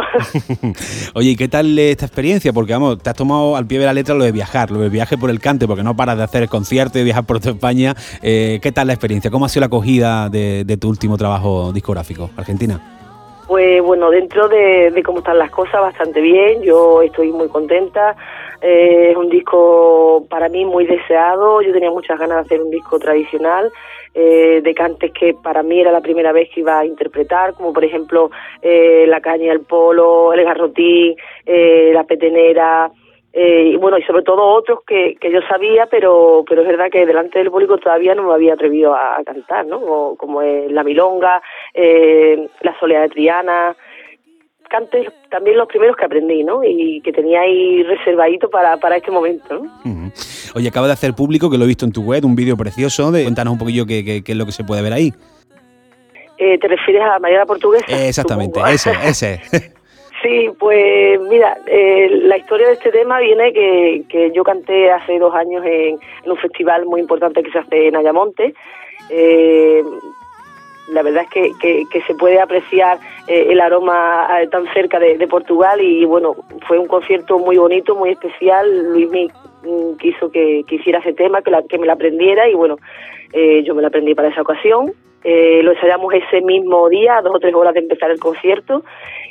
Oye, 1.14 1.32
¿y 1.32 1.36
qué 1.36 1.48
tal 1.48 1.78
esta 1.78 2.06
experiencia? 2.06 2.54
Porque, 2.54 2.74
vamos, 2.74 3.00
te 3.00 3.10
has 3.10 3.16
tomado 3.16 3.56
al 3.56 3.66
pie 3.66 3.80
de 3.80 3.86
la 3.86 3.94
letra 3.94 4.16
lo 4.16 4.24
de 4.24 4.32
viajar, 4.32 4.72
lo 4.72 4.80
de 4.80 4.90
viaje 4.90 5.18
por 5.18 5.30
el 5.30 5.40
cante, 5.40 5.68
porque 5.68 5.84
no 5.84 5.96
paras 5.96 6.18
de 6.18 6.24
hacer 6.24 6.48
conciertos 6.50 7.02
y 7.02 7.04
viajar 7.04 7.26
por 7.26 7.40
toda 7.40 7.52
España. 7.52 7.96
Eh, 8.22 8.60
¿Qué 8.62 8.72
tal 8.72 8.88
la 8.88 8.94
experiencia? 8.94 9.32
¿Cómo 9.32 9.46
ha 9.46 9.50
sido 9.50 9.62
la 9.62 9.68
acogida 9.68 10.30
de, 10.30 10.78
tu 10.80 10.90
último 10.90 11.18
trabajo 11.18 11.72
discográfico, 11.74 12.30
Argentina? 12.38 12.97
Pues 13.48 13.82
bueno, 13.82 14.10
dentro 14.12 14.50
de, 14.50 15.02
cómo 15.06 15.20
están 15.20 15.38
las 15.38 15.50
cosas, 15.52 15.80
bastante 15.80 16.20
bien. 16.20 16.62
Yo 16.64 17.02
estoy 17.02 17.32
muy 17.32 17.48
contenta. 17.48 18.14
Eh, 18.62 19.12
es 19.12 19.18
un 19.18 19.30
disco 19.30 20.26
para 20.30 20.50
mí 20.50 20.66
muy 20.66 20.86
deseado. 20.86 21.62
Yo 21.62 21.72
tenía 21.72 21.90
muchas 21.90 22.20
ganas 22.20 22.38
de 22.38 22.42
hacer 22.42 22.62
un 22.62 22.70
disco 22.70 23.00
tradicional 23.00 23.72
eh, 24.14 24.62
de 24.64 24.74
cantes 24.74 25.12
que 25.12 25.36
para 25.36 25.62
mí 25.62 25.80
era 25.80 25.92
la 25.92 26.02
primera 26.02 26.32
vez 26.32 26.50
que 26.52 26.62
iba 26.62 26.80
a 26.80 26.86
interpretar, 26.86 27.54
como 27.54 27.72
por 27.72 27.86
ejemplo 27.86 28.32
eh, 28.64 29.06
La 29.08 29.22
caña, 29.22 29.54
el 29.54 29.62
polo, 29.62 30.34
el 30.34 30.44
garrotín, 30.44 31.16
eh, 31.46 31.92
la 31.94 32.04
petenera, 32.04 32.90
eh, 33.34 33.72
y 33.74 33.76
bueno, 33.76 33.98
y 33.98 34.04
sobre 34.04 34.24
todo 34.24 34.44
otros 34.44 34.80
que, 34.86 35.16
que 35.20 35.32
yo 35.32 35.40
sabía, 35.48 35.86
pero 35.88 36.44
pero 36.48 36.62
es 36.62 36.68
verdad 36.68 36.90
que 36.92 37.06
delante 37.06 37.40
del 37.40 37.52
público 37.52 37.78
todavía 37.78 38.16
no 38.16 38.24
me 38.24 38.34
había 38.34 38.54
atrevido 38.54 38.96
a, 38.96 39.22
cantar, 39.26 39.66
¿no? 39.66 40.16
Como, 40.18 40.42
La 40.42 40.84
Milonga, 40.84 41.42
La 41.74 42.80
Soledad 42.80 43.04
de 43.04 43.10
Triana, 43.10 43.76
cantes 44.70 45.08
también 45.30 45.58
los 45.58 45.68
primeros 45.68 45.96
que 45.96 46.06
aprendí, 46.06 46.44
¿no? 46.44 46.64
Y 46.64 47.02
que 47.02 47.12
tenía 47.12 47.42
ahí 47.42 47.84
reservadito 47.84 48.50
para, 48.50 48.78
para 48.78 48.98
este 48.98 49.12
momento, 49.12 49.56
¿no? 49.56 50.12
Oye, 50.56 50.70
acabo 50.70 50.88
de 50.88 50.94
hacer 50.94 51.14
público, 51.14 51.50
que 51.50 51.58
lo 51.58 51.66
he 51.66 51.68
visto 51.68 51.86
en 51.86 51.92
tu 51.92 52.04
web, 52.04 52.26
un 52.26 52.36
vídeo 52.36 52.58
precioso. 52.58 53.12
De, 53.12 53.24
cuéntanos 53.24 53.54
un 53.54 53.60
poquillo 53.60 53.86
qué, 53.86 54.04
qué, 54.24 54.32
es 54.32 54.38
lo 54.38 54.46
que 54.46 54.52
se 54.52 54.64
puede 54.64 54.82
ver 54.82 54.94
ahí. 54.94 55.14
Eh, 56.38 56.58
¿Te 56.60 56.68
refieres 56.68 57.04
a 57.04 57.20
María 57.20 57.46
Portuguesa? 57.46 57.86
exactamente, 57.88 58.60
ese, 58.72 58.92
ese. 59.04 59.42
Sí, 60.28 60.50
pues 60.60 61.22
mira, 61.22 61.58
eh, 61.68 62.10
la 62.24 62.38
historia 62.38 62.68
de 62.68 62.74
este 62.74 62.92
tema 62.92 63.18
viene 63.20 63.54
que, 63.54 64.04
que 64.10 64.32
yo 64.34 64.44
canté 64.44 64.92
hace 64.92 65.18
dos 65.20 65.34
años 65.34 65.64
en, 65.66 65.98
un 66.26 66.36
festival 66.36 66.86
muy 66.86 67.00
importante 67.00 67.42
que 67.42 67.50
se 67.50 67.60
hace 67.60 67.88
en 67.88 67.96
Ayamonte. 67.96 68.54
Eh, 69.10 69.82
la 70.90 71.02
verdad 71.02 71.24
es 71.24 71.30
que, 71.30 71.86
que, 71.90 72.02
se 72.02 72.14
puede 72.16 72.42
apreciar 72.42 73.00
eh, 73.28 73.48
el 73.52 73.62
aroma 73.62 74.28
eh, 74.42 74.48
tan 74.48 74.66
cerca 74.74 75.00
de, 75.00 75.28
Portugal 75.28 75.80
y 75.80 76.04
bueno, 76.04 76.36
fue 76.68 76.78
un 76.78 76.88
concierto 76.88 77.40
muy 77.40 77.56
bonito, 77.56 77.96
muy 77.96 78.10
especial. 78.10 78.92
Luis 78.92 79.10
me 79.10 79.28
mm, 79.64 79.96
quiso 79.96 80.30
que, 80.30 80.66
que, 80.68 80.76
hiciera 80.76 81.00
ese 81.00 81.14
tema, 81.14 81.42
que, 81.42 81.52
la, 81.52 81.64
que 81.64 81.78
me 81.78 81.88
la 81.88 81.94
aprendiera 81.94 82.50
y 82.50 82.54
bueno, 82.54 82.78
yo 83.64 83.76
me 83.76 83.82
la 83.82 83.88
aprendí 83.88 84.14
para 84.14 84.28
esa 84.28 84.42
ocasión. 84.42 84.92
Lo 85.24 85.72
ensayamos 85.72 86.14
ese 86.14 86.42
mismo 86.42 86.88
día, 86.90 87.22
dos 87.22 87.36
o 87.36 87.40
tres 87.40 87.54
horas 87.54 87.74
de 87.74 87.82
empezar 87.82 88.12
el 88.12 88.20
concierto 88.20 88.84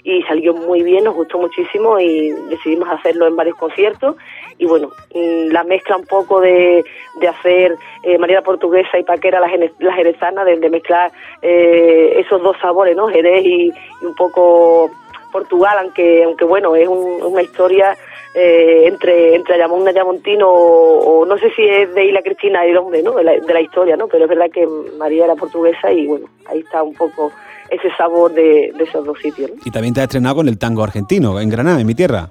y 0.06 0.22
salió 0.22 0.54
muy 0.54 0.82
bien, 0.82 1.04
nos 1.04 1.14
gustó 1.14 1.38
muchísimo 1.38 1.98
y 1.98 2.30
decidimos 2.48 2.88
hacerlo 2.88 3.26
en 3.26 3.34
varios 3.34 3.56
conciertos 3.56 4.14
y 4.58 4.64
bueno, 4.66 4.90
mm, 5.14 5.50
la 5.50 5.64
mezcla 5.64 5.96
un 5.96 6.06
poco 6.06 6.40
de, 6.40 6.84
de 7.20 7.28
hacer 7.28 7.76
eh, 8.04 8.16
María 8.16 8.42
Portuguesa 8.42 8.98
y 8.98 9.04
Paquera 9.04 9.40
la, 9.40 9.50
la 9.80 9.92
jerezana, 9.94 10.44
de, 10.44 10.70
mezclar 10.70 11.10
eh, 11.42 12.20
esos 12.20 12.40
dos 12.42 12.56
sabores, 12.60 12.96
¿no? 12.96 13.08
Jerez 13.08 13.44
y, 13.44 13.72
un 14.02 14.14
poco 14.14 14.90
Portugal, 15.32 15.76
aunque 15.80 16.24
aunque 16.24 16.44
bueno, 16.44 16.76
es 16.76 16.88
una 16.88 17.42
historia 17.42 17.96
eh, 18.38 18.86
entre 18.86 19.34
entre 19.34 19.54
Ayamón 19.54 19.84
y 19.86 19.88
Ayamontino 19.88 20.46
o, 20.46 21.24
no 21.24 21.38
sé 21.38 21.50
si 21.52 21.62
es 21.62 21.94
de 21.94 22.04
Isla 22.04 22.20
Cristina 22.20 22.66
y 22.66 22.76
hombre, 22.76 23.02
¿no? 23.02 23.12
De 23.12 23.24
la, 23.24 23.32
de 23.32 23.54
la 23.54 23.62
historia, 23.62 23.96
¿no? 23.96 24.08
Pero 24.08 24.24
es 24.24 24.28
verdad 24.28 24.50
que 24.52 24.66
María 24.98 25.24
era 25.24 25.34
portuguesa 25.36 25.90
y 25.90 26.06
bueno, 26.06 26.26
ahí 26.46 26.58
está 26.58 26.82
un 26.82 26.92
poco 26.92 27.32
ese 27.70 27.88
sabor 27.96 28.32
de, 28.32 28.74
esos 28.78 29.06
dos 29.06 29.18
sitios. 29.20 29.50
Y 29.64 29.70
también 29.70 29.94
te 29.94 30.00
has 30.00 30.04
estrenado 30.04 30.36
con 30.36 30.48
el 30.48 30.58
tango 30.58 30.82
argentino, 30.82 31.40
en 31.40 31.48
Granada, 31.48 31.80
en 31.80 31.86
mi 31.86 31.94
tierra. 31.94 32.28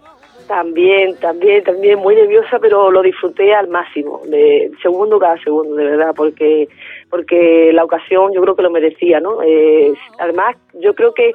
También, 0.47 1.15
también, 1.17 1.63
también 1.63 1.97
muy 1.97 2.13
nerviosa, 2.13 2.59
pero 2.59 2.91
lo 2.91 3.01
disfruté 3.01 3.55
al 3.55 3.67
máximo, 3.67 4.21
de 4.27 4.69
segundo 4.83 5.17
cada 5.17 5.41
segundo, 5.41 5.75
de 5.75 5.85
verdad, 5.85 6.13
porque 6.15 6.69
porque 7.09 7.71
la 7.73 7.83
ocasión 7.83 8.31
yo 8.31 8.41
creo 8.41 8.55
que 8.55 8.61
lo 8.61 8.69
merecía, 8.69 9.19
¿no? 9.19 9.41
Eh, 9.41 9.91
además, 10.19 10.55
yo 10.73 10.93
creo 10.93 11.15
que 11.15 11.33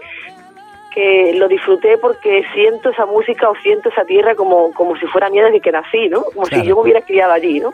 que 0.90 1.32
lo 1.34 1.48
disfruté 1.48 1.98
porque 1.98 2.44
siento 2.52 2.90
esa 2.90 3.06
música 3.06 3.48
o 3.48 3.54
siento 3.56 3.88
esa 3.88 4.04
tierra 4.04 4.34
como, 4.34 4.72
como 4.72 4.96
si 4.96 5.06
fuera 5.06 5.30
mía 5.30 5.44
desde 5.44 5.60
que 5.60 5.72
nací, 5.72 6.08
¿no? 6.08 6.24
Como 6.24 6.46
si 6.46 6.62
yo 6.62 6.74
me 6.76 6.82
hubiera 6.82 7.00
criado 7.02 7.32
allí, 7.32 7.60
¿no? 7.60 7.72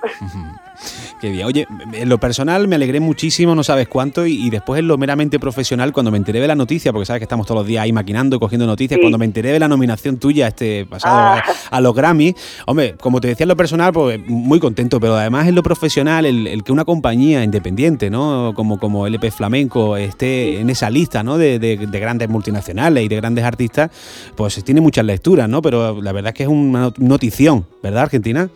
Qué 1.21 1.31
bien. 1.31 1.47
Oye, 1.47 1.67
en 1.95 2.09
lo 2.11 2.19
personal 2.19 2.69
me 2.69 2.77
alegré 2.77 3.01
muchísimo, 3.01 3.55
no 3.55 3.65
sabes 3.65 3.89
cuánto, 3.89 4.27
y, 4.27 4.51
después 4.51 4.81
en 4.81 4.89
lo 4.89 4.99
meramente 4.99 5.39
profesional, 5.39 5.93
cuando 5.93 6.11
me 6.11 6.19
enteré 6.19 6.41
de 6.41 6.47
la 6.47 6.55
noticia, 6.55 6.93
porque 6.93 7.07
sabes 7.07 7.21
que 7.21 7.25
estamos 7.25 7.47
todos 7.47 7.61
los 7.61 7.67
días 7.67 7.85
ahí 7.85 7.93
maquinando, 7.93 8.39
cogiendo 8.39 8.67
noticias, 8.67 9.01
cuando 9.01 9.17
me 9.17 9.25
enteré 9.25 9.53
de 9.53 9.59
la 9.59 9.69
nominación 9.69 10.19
tuya 10.19 10.49
este 10.49 10.85
pasado 10.85 11.17
ah. 11.17 11.43
a, 11.71 11.81
los 11.81 11.95
Grammy, 11.95 12.35
hombre, 12.67 12.97
como 13.01 13.21
te 13.21 13.29
decía 13.29 13.45
en 13.45 13.49
lo 13.49 13.57
personal, 13.57 13.93
pues 13.95 14.21
muy 14.27 14.61
contento, 14.61 15.01
pero 15.01 15.15
además 15.15 15.49
en 15.49 15.55
lo 15.55 15.63
profesional, 15.63 16.27
el, 16.27 16.63
que 16.63 16.73
una 16.73 16.85
compañía 16.85 17.43
independiente, 17.43 18.11
¿no? 18.11 18.53
Como, 18.55 18.79
como 18.79 19.07
LP 19.07 19.31
Flamenco 19.31 19.97
esté 19.97 20.61
en 20.61 20.69
esa 20.69 20.91
lista, 20.91 21.23
¿no? 21.23 21.39
De, 21.39 21.59
de, 21.59 21.77
grandes 21.77 22.29
multinacionales 22.29 23.05
y 23.05 23.09
de 23.09 23.17
grandes 23.17 23.45
artistas, 23.45 23.91
pues 24.37 24.63
tiene 24.65 24.83
muchas 24.83 25.05
lecturas, 25.07 25.49
¿no? 25.49 25.63
Pero 25.63 26.03
la 26.03 26.13
verdad 26.13 26.31
es 26.31 26.37
que 26.37 26.43
es 26.43 26.49
una 26.49 26.93
notición, 26.99 27.67
¿verdad, 27.83 28.03
Argentina? 28.03 28.51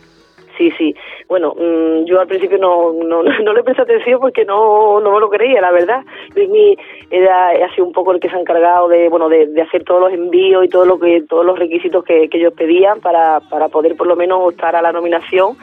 Sí, 0.57 0.71
sí. 0.77 0.93
Bueno, 1.31 1.55
mm, 1.57 2.03
yo 2.03 2.19
al 2.19 2.27
principio 2.27 2.57
no, 2.57 2.91
no, 2.91 3.23
no 3.23 3.53
le 3.53 3.63
presté 3.63 3.83
atención 3.83 4.19
porque 4.19 4.43
no, 4.43 4.99
no 4.99 5.13
me 5.13 5.19
lo 5.21 5.29
creía, 5.29 5.61
la 5.61 5.71
verdad. 5.71 6.03
Luismi 6.35 6.75
era, 7.09 7.51
ha 7.51 7.73
sido 7.73 7.87
un 7.87 7.93
poco 7.93 8.11
el 8.11 8.19
que 8.19 8.29
se 8.29 8.35
ha 8.35 8.39
encargado 8.41 8.89
de, 8.89 9.07
bueno, 9.07 9.29
de, 9.29 9.49
hacer 9.61 9.85
todos 9.85 10.01
los 10.01 10.11
envíos 10.11 10.65
y 10.65 10.67
todo 10.67 10.83
lo 10.83 10.99
que, 10.99 11.23
todos 11.29 11.45
los 11.45 11.57
requisitos 11.57 12.03
que, 12.03 12.27
que 12.27 12.37
ellos 12.37 12.51
pedían 12.51 12.99
para, 12.99 13.39
para 13.49 13.69
poder 13.69 13.95
por 13.95 14.07
lo 14.07 14.17
menos 14.17 14.51
estar 14.51 14.75
a 14.75 14.81
la 14.81 14.91
nominación. 14.91 15.55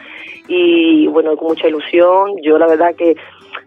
Y 0.49 1.07
bueno, 1.09 1.37
con 1.37 1.49
mucha 1.49 1.69
ilusión. 1.69 2.37
Yo 2.41 2.57
la 2.57 2.66
verdad 2.66 2.95
que 2.97 3.16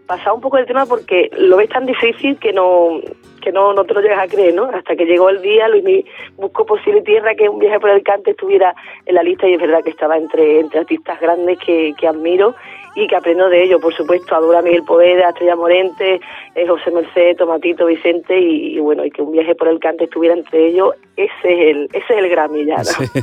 pasaba 0.06 0.34
un 0.34 0.40
poco 0.40 0.58
el 0.58 0.66
tema 0.66 0.86
porque 0.86 1.30
lo 1.36 1.56
ves 1.56 1.68
tan 1.68 1.86
difícil 1.86 2.38
que 2.38 2.52
no 2.52 3.00
que 3.42 3.50
no, 3.50 3.74
no 3.74 3.84
te 3.84 3.92
lo 3.92 4.00
llegas 4.00 4.20
a 4.20 4.28
creer, 4.28 4.54
¿no? 4.54 4.66
Hasta 4.66 4.94
que 4.94 5.04
llegó 5.04 5.28
el 5.28 5.42
día, 5.42 5.66
Luis 5.66 6.04
buscó 6.36 6.64
Posible 6.64 7.02
Tierra, 7.02 7.34
que 7.34 7.48
un 7.48 7.58
viaje 7.58 7.80
por 7.80 7.90
el 7.90 8.02
cante 8.04 8.30
estuviera 8.30 8.72
en 9.04 9.16
la 9.16 9.22
lista 9.24 9.48
y 9.48 9.54
es 9.54 9.60
verdad 9.60 9.82
que 9.82 9.90
estaba 9.90 10.16
entre, 10.16 10.60
entre 10.60 10.78
artistas 10.78 11.20
grandes 11.20 11.58
que, 11.58 11.92
que 11.98 12.06
admiro 12.06 12.54
y 12.94 13.06
que 13.06 13.16
aprendo 13.16 13.48
de 13.48 13.64
ello, 13.64 13.80
por 13.80 13.94
supuesto, 13.94 14.34
a 14.34 14.62
Miguel 14.62 14.82
Poveda, 14.84 15.30
Estrella 15.30 15.56
Morente, 15.56 16.20
eh, 16.54 16.66
José 16.66 16.90
Merced, 16.90 17.36
Tomatito, 17.36 17.86
Vicente 17.86 18.38
y, 18.38 18.78
bueno, 18.80 19.04
y 19.04 19.10
que 19.10 19.22
un 19.22 19.32
viaje 19.32 19.54
por 19.54 19.68
el 19.68 19.78
cante 19.78 20.04
estuviera 20.04 20.34
entre 20.34 20.68
ellos, 20.68 20.94
ese 21.16 21.30
es 21.42 21.76
el, 21.76 21.84
ese 21.92 22.12
es 22.12 22.18
el 22.18 22.28
Grammy 22.28 22.64
ya, 22.66 22.82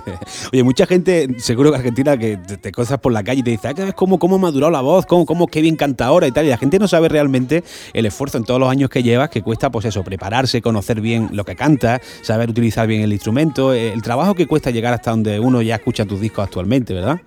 Oye, 0.54 0.64
mucha 0.64 0.86
gente, 0.86 1.28
seguro 1.38 1.72
que 1.72 1.78
Argentina, 1.78 2.18
que 2.18 2.38
te, 2.38 2.72
cosas 2.72 3.00
por 3.00 3.12
la 3.12 3.24
calle 3.24 3.42
y 3.42 3.44
te 3.44 3.52
dice, 3.52 3.68
ah, 3.68 3.92
¿cómo, 3.96 4.18
cómo 4.18 4.36
ha 4.36 4.40
madurado 4.40 4.72
la 4.72 4.82
voz? 4.82 5.06
¿Cómo, 5.06 5.26
cómo 5.26 5.48
qué 5.48 5.62
bien 5.62 5.76
canta 5.76 6.06
ahora 6.06 6.28
y 6.28 6.32
tal? 6.32 6.46
Y 6.46 6.50
la 6.50 6.58
gente 6.58 6.80
no 6.80 6.88
sabe 6.88 7.10
realmente 7.10 7.64
el 7.94 8.06
esfuerzo 8.06 8.38
en 8.38 8.46
todos 8.46 8.60
los 8.60 8.70
años 8.70 8.90
que 8.90 9.04
llevas, 9.04 9.30
que 9.30 9.42
cuesta, 9.42 9.70
pues 9.70 9.86
eso, 9.86 10.04
prepararse, 10.04 10.62
conocer 10.62 11.02
bien 11.02 11.30
lo 11.34 11.44
que 11.44 11.56
canta, 11.56 12.00
saber 12.22 12.50
utilizar 12.50 12.88
bien 12.88 13.02
el 13.02 13.14
instrumento, 13.14 13.74
eh, 13.74 13.94
el 13.94 14.02
trabajo 14.02 14.34
que 14.34 14.48
cuesta 14.48 14.72
llegar 14.72 14.94
hasta 14.94 15.12
donde 15.12 15.40
uno 15.40 15.62
ya 15.62 15.76
escucha 15.76 16.06
tus 16.06 16.20
discos 16.20 16.46
actualmente, 16.46 16.94
¿verdad? 16.94 17.20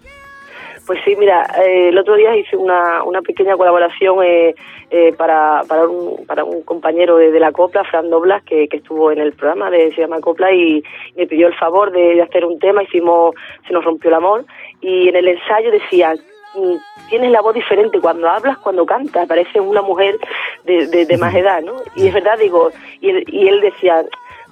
Pues 0.87 0.99
sí, 1.05 1.15
mira, 1.17 1.47
eh, 1.65 1.91
el 1.91 1.99
otro 1.99 2.17
día 2.17 2.37
hice 2.37 2.57
una, 2.57 3.05
una 3.05 3.23
pequeña 3.23 3.57
colaboración 3.57 4.17
eh, 4.25 4.55
eh, 4.91 5.13
para, 5.17 5.63
para, 5.69 5.87
un, 5.87 6.27
para 6.27 6.43
un 6.43 6.63
compañero 6.63 7.19
de, 7.19 7.39
la 7.39 7.53
Copla, 7.53 7.85
Fran 7.85 8.11
Doblas, 8.11 8.43
que, 8.43 8.67
que, 8.67 8.79
estuvo 8.79 9.13
en 9.13 9.21
el 9.21 9.33
programa 9.33 9.71
de 9.71 9.93
Se 9.95 10.01
llama 10.01 10.21
Copla 10.21 10.53
y 10.53 10.83
me 11.17 11.27
pidió 11.27 11.47
el 11.47 11.55
favor 11.55 11.93
de, 11.93 12.21
hacer 12.21 12.45
un 12.45 12.59
tema, 12.59 12.83
hicimos 12.83 13.35
Se 13.67 13.73
nos 13.73 13.85
rompió 13.85 14.09
el 14.09 14.17
amor 14.17 14.45
y 14.81 15.09
en 15.09 15.15
el 15.15 15.29
ensayo 15.29 15.71
decía, 15.71 16.15
mm, 16.57 16.75
tienes 17.09 17.31
la 17.31 17.43
voz 17.43 17.55
diferente 17.55 18.01
cuando 18.01 18.29
hablas, 18.29 18.59
cuando 18.59 18.85
cantas, 18.85 19.29
parece 19.29 19.61
una 19.61 19.83
mujer 19.83 20.19
de, 20.65 20.89
de, 20.89 21.07
de 21.07 21.17
más 21.17 21.33
edad, 21.33 21.63
¿no? 21.63 21.75
Y 21.95 22.09
es 22.09 22.15
verdad, 22.15 22.37
digo, 22.39 22.73
y, 23.01 23.11
y 23.31 23.47
él 23.47 23.61
decía, 23.61 24.05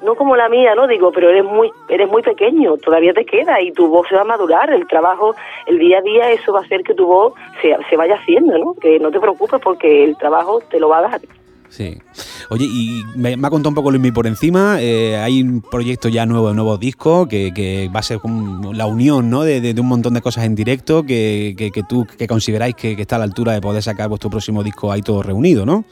no 0.03 0.15
como 0.15 0.37
la 0.37 0.49
mía, 0.49 0.75
¿no? 0.75 0.87
Digo, 0.87 1.13
pero 1.13 1.31
eres 1.31 1.45
muy, 1.45 1.71
eres 1.89 2.09
muy 2.09 2.23
pequeño, 2.23 2.77
todavía 2.79 3.13
te 3.13 3.25
queda 3.25 3.61
y 3.61 3.73
tu 3.73 3.89
voz 3.89 4.09
se 4.09 4.15
va 4.15 4.23
a 4.23 4.25
madurar, 4.25 4.73
el 4.73 4.87
trabajo, 4.87 5.35
el 5.67 5.79
día 5.79 5.99
a 5.99 6.03
día, 6.03 6.31
eso 6.31 6.53
va 6.53 6.61
a 6.61 6.63
hacer 6.63 6.83
que 6.83 6.95
tu 6.95 7.07
voz 7.07 7.35
se, 7.61 7.77
se 7.89 7.97
vaya 7.97 8.15
haciendo, 8.15 8.57
¿no? 8.59 8.75
Que 8.75 8.99
no 8.99 9.11
te 9.11 9.21
preocupes 9.21 9.61
porque 9.63 10.05
el 10.05 10.17
trabajo 10.17 10.61
te 10.71 10.81
lo 10.81 10.89
va 10.89 10.99
a 10.99 11.03
dar. 11.03 11.21
Sí. 11.71 11.99
Oye, 12.51 12.65
y 12.65 13.05
me, 13.15 13.35
ha 13.35 13.51
contado 13.51 13.69
un 13.69 13.77
poco 13.77 13.93
Luismi 13.93 14.11
por 14.11 14.27
encima, 14.27 14.83
eh, 14.83 15.17
hay 15.17 15.41
un 15.41 15.63
proyecto 15.63 16.09
ya 16.09 16.27
nuevo, 16.27 16.53
nuevo 16.53 16.77
disco, 16.79 17.29
que, 17.29 17.53
que 17.55 17.89
va 17.95 18.01
a 18.01 18.03
ser 18.03 18.19
como 18.19 18.73
la 18.73 18.87
unión 18.87 19.31
¿no? 19.31 19.45
de, 19.45 19.75
un 19.79 19.87
montón 19.87 20.15
de 20.15 20.21
cosas 20.21 20.45
en 20.45 20.57
directo, 20.57 21.05
que, 21.05 21.55
que, 21.57 21.83
tú 21.85 22.07
que 22.19 22.27
consideráis 22.27 22.75
que, 22.75 23.01
está 23.01 23.17
a 23.17 23.19
la 23.21 23.25
altura 23.25 23.53
de 23.53 23.61
poder 23.61 23.85
sacar 23.85 24.09
vuestro 24.09 24.31
próximo 24.31 24.65
disco 24.65 24.91
ahí 24.91 25.01
todo 25.01 25.23
reunido, 25.23 25.65
¿no? 25.65 25.85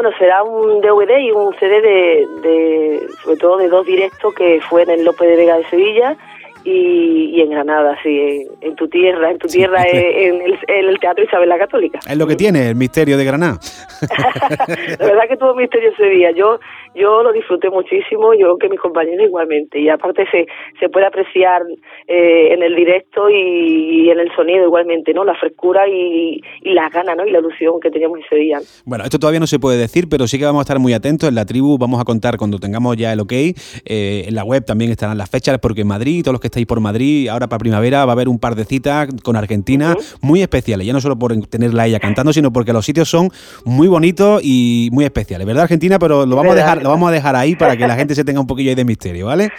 Bueno, 0.00 0.16
será 0.16 0.44
un 0.44 0.80
DVD 0.80 1.18
y 1.18 1.32
un 1.32 1.52
CD 1.58 1.80
de, 1.80 3.08
sobre 3.20 3.36
todo 3.36 3.56
de 3.56 3.68
dos 3.68 3.84
directos 3.84 4.32
que 4.32 4.60
fue 4.60 4.84
en 4.84 4.90
el 4.90 5.04
López 5.04 5.28
de 5.28 5.34
Vega 5.34 5.56
de 5.56 5.64
Sevilla 5.64 6.16
y, 6.64 7.40
en 7.40 7.50
Granada, 7.50 7.96
sí, 8.02 8.46
en, 8.60 8.76
tu 8.76 8.88
tierra, 8.88 9.30
en 9.30 9.38
tu 9.38 9.48
tierra, 9.48 9.84
en, 9.84 10.42
el, 10.68 10.98
Teatro 11.00 11.24
Isabel 11.24 11.48
la 11.48 11.58
Católica. 11.58 12.00
Es 12.08 12.16
lo 12.16 12.26
que 12.26 12.36
tiene 12.36 12.68
el 12.68 12.76
misterio 12.76 13.16
de 13.16 13.24
Granada. 13.24 13.58
la 14.98 15.06
verdad 15.06 15.28
que 15.28 15.36
todo 15.36 15.54
misterio 15.54 15.90
ese 15.90 16.08
día. 16.08 16.30
Yo 16.32 16.58
yo 16.98 17.22
lo 17.22 17.32
disfruté 17.32 17.70
muchísimo, 17.70 18.34
yo 18.34 18.46
creo 18.46 18.58
que 18.58 18.68
mis 18.70 18.80
compañeros 18.80 19.26
igualmente. 19.26 19.80
Y 19.80 19.88
aparte 19.88 20.24
se, 20.30 20.46
se 20.80 20.88
puede 20.88 21.06
apreciar 21.06 21.62
eh, 22.06 22.52
en 22.52 22.62
el 22.62 22.74
directo 22.74 23.30
y, 23.30 24.10
en 24.10 24.18
el 24.18 24.34
sonido 24.34 24.64
igualmente, 24.64 25.14
¿no? 25.14 25.24
La 25.24 25.34
frescura 25.34 25.88
y, 25.88 26.40
y 26.62 26.72
la 26.72 26.88
gana, 26.88 27.14
¿no? 27.14 27.26
Y 27.26 27.30
la 27.30 27.38
ilusión 27.38 27.78
que 27.80 27.90
teníamos 27.90 28.18
ese 28.20 28.36
día. 28.36 28.58
Bueno, 28.84 29.04
esto 29.04 29.18
todavía 29.18 29.40
no 29.40 29.46
se 29.46 29.58
puede 29.58 29.78
decir, 29.78 30.08
pero 30.10 30.26
sí 30.26 30.38
que 30.38 30.44
vamos 30.44 30.60
a 30.60 30.62
estar 30.62 30.78
muy 30.78 30.92
atentos. 30.92 31.28
En 31.28 31.34
la 31.34 31.46
tribu 31.46 31.78
vamos 31.78 32.00
a 32.00 32.04
contar 32.04 32.36
cuando 32.36 32.58
tengamos 32.58 32.96
ya 32.96 33.12
el 33.12 33.20
ok. 33.20 33.32
Eh, 33.32 34.24
en 34.26 34.34
la 34.34 34.44
web 34.44 34.64
también 34.64 34.90
estarán 34.90 35.16
las 35.18 35.30
fechas, 35.30 35.58
porque 35.60 35.82
en 35.82 35.88
Madrid, 35.88 36.22
todos 36.22 36.32
los 36.32 36.40
que 36.40 36.47
estáis 36.48 36.66
por 36.66 36.80
Madrid, 36.80 37.28
ahora 37.28 37.48
para 37.48 37.58
primavera 37.58 38.04
va 38.04 38.12
a 38.12 38.14
haber 38.14 38.28
un 38.28 38.38
par 38.38 38.54
de 38.54 38.64
citas 38.64 39.08
con 39.22 39.36
Argentina 39.36 39.96
muy 40.20 40.42
especiales. 40.42 40.86
Ya 40.86 40.92
no 40.92 41.00
solo 41.00 41.18
por 41.18 41.36
tenerla 41.46 41.86
ella 41.86 42.00
cantando, 42.00 42.32
sino 42.32 42.52
porque 42.52 42.72
los 42.72 42.84
sitios 42.84 43.08
son 43.08 43.30
muy 43.64 43.88
bonitos 43.88 44.40
y 44.42 44.88
muy 44.92 45.04
especiales. 45.04 45.46
¿Verdad, 45.46 45.64
Argentina? 45.64 45.98
Pero 45.98 46.26
lo 46.26 46.36
vamos 46.36 46.52
a 46.52 46.56
dejar 46.56 46.82
vamos 46.82 47.08
a 47.08 47.12
dejar 47.12 47.36
ahí 47.36 47.56
para 47.56 47.76
que 47.76 47.86
la 47.86 47.96
gente 47.96 48.14
se 48.14 48.24
tenga 48.24 48.40
un 48.40 48.46
poquillo 48.46 48.70
ahí 48.70 48.74
de 48.74 48.84
misterio, 48.84 49.26
¿vale? 49.26 49.50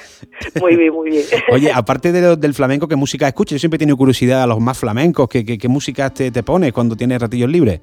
Muy 0.60 0.76
bien, 0.76 0.94
muy 0.94 1.10
bien. 1.10 1.24
Oye, 1.52 1.72
aparte 1.74 2.12
de 2.12 2.36
del 2.36 2.54
flamenco, 2.54 2.88
¿qué 2.88 2.96
música 2.96 3.28
escuchas? 3.28 3.54
Yo 3.54 3.60
siempre 3.60 3.78
he 3.78 3.80
tenido 3.80 3.98
curiosidad 3.98 4.44
a 4.44 4.48
los 4.48 4.60
más 4.60 4.78
flamencos, 4.78 5.30
¿qué, 5.30 5.46
qué, 5.46 5.68
música 5.68 6.10
te, 6.10 6.32
te 6.32 6.44
pones 6.44 6.74
cuando 6.74 6.96
tienes 6.96 7.22
ratillos 7.22 7.50
libres? 7.50 7.80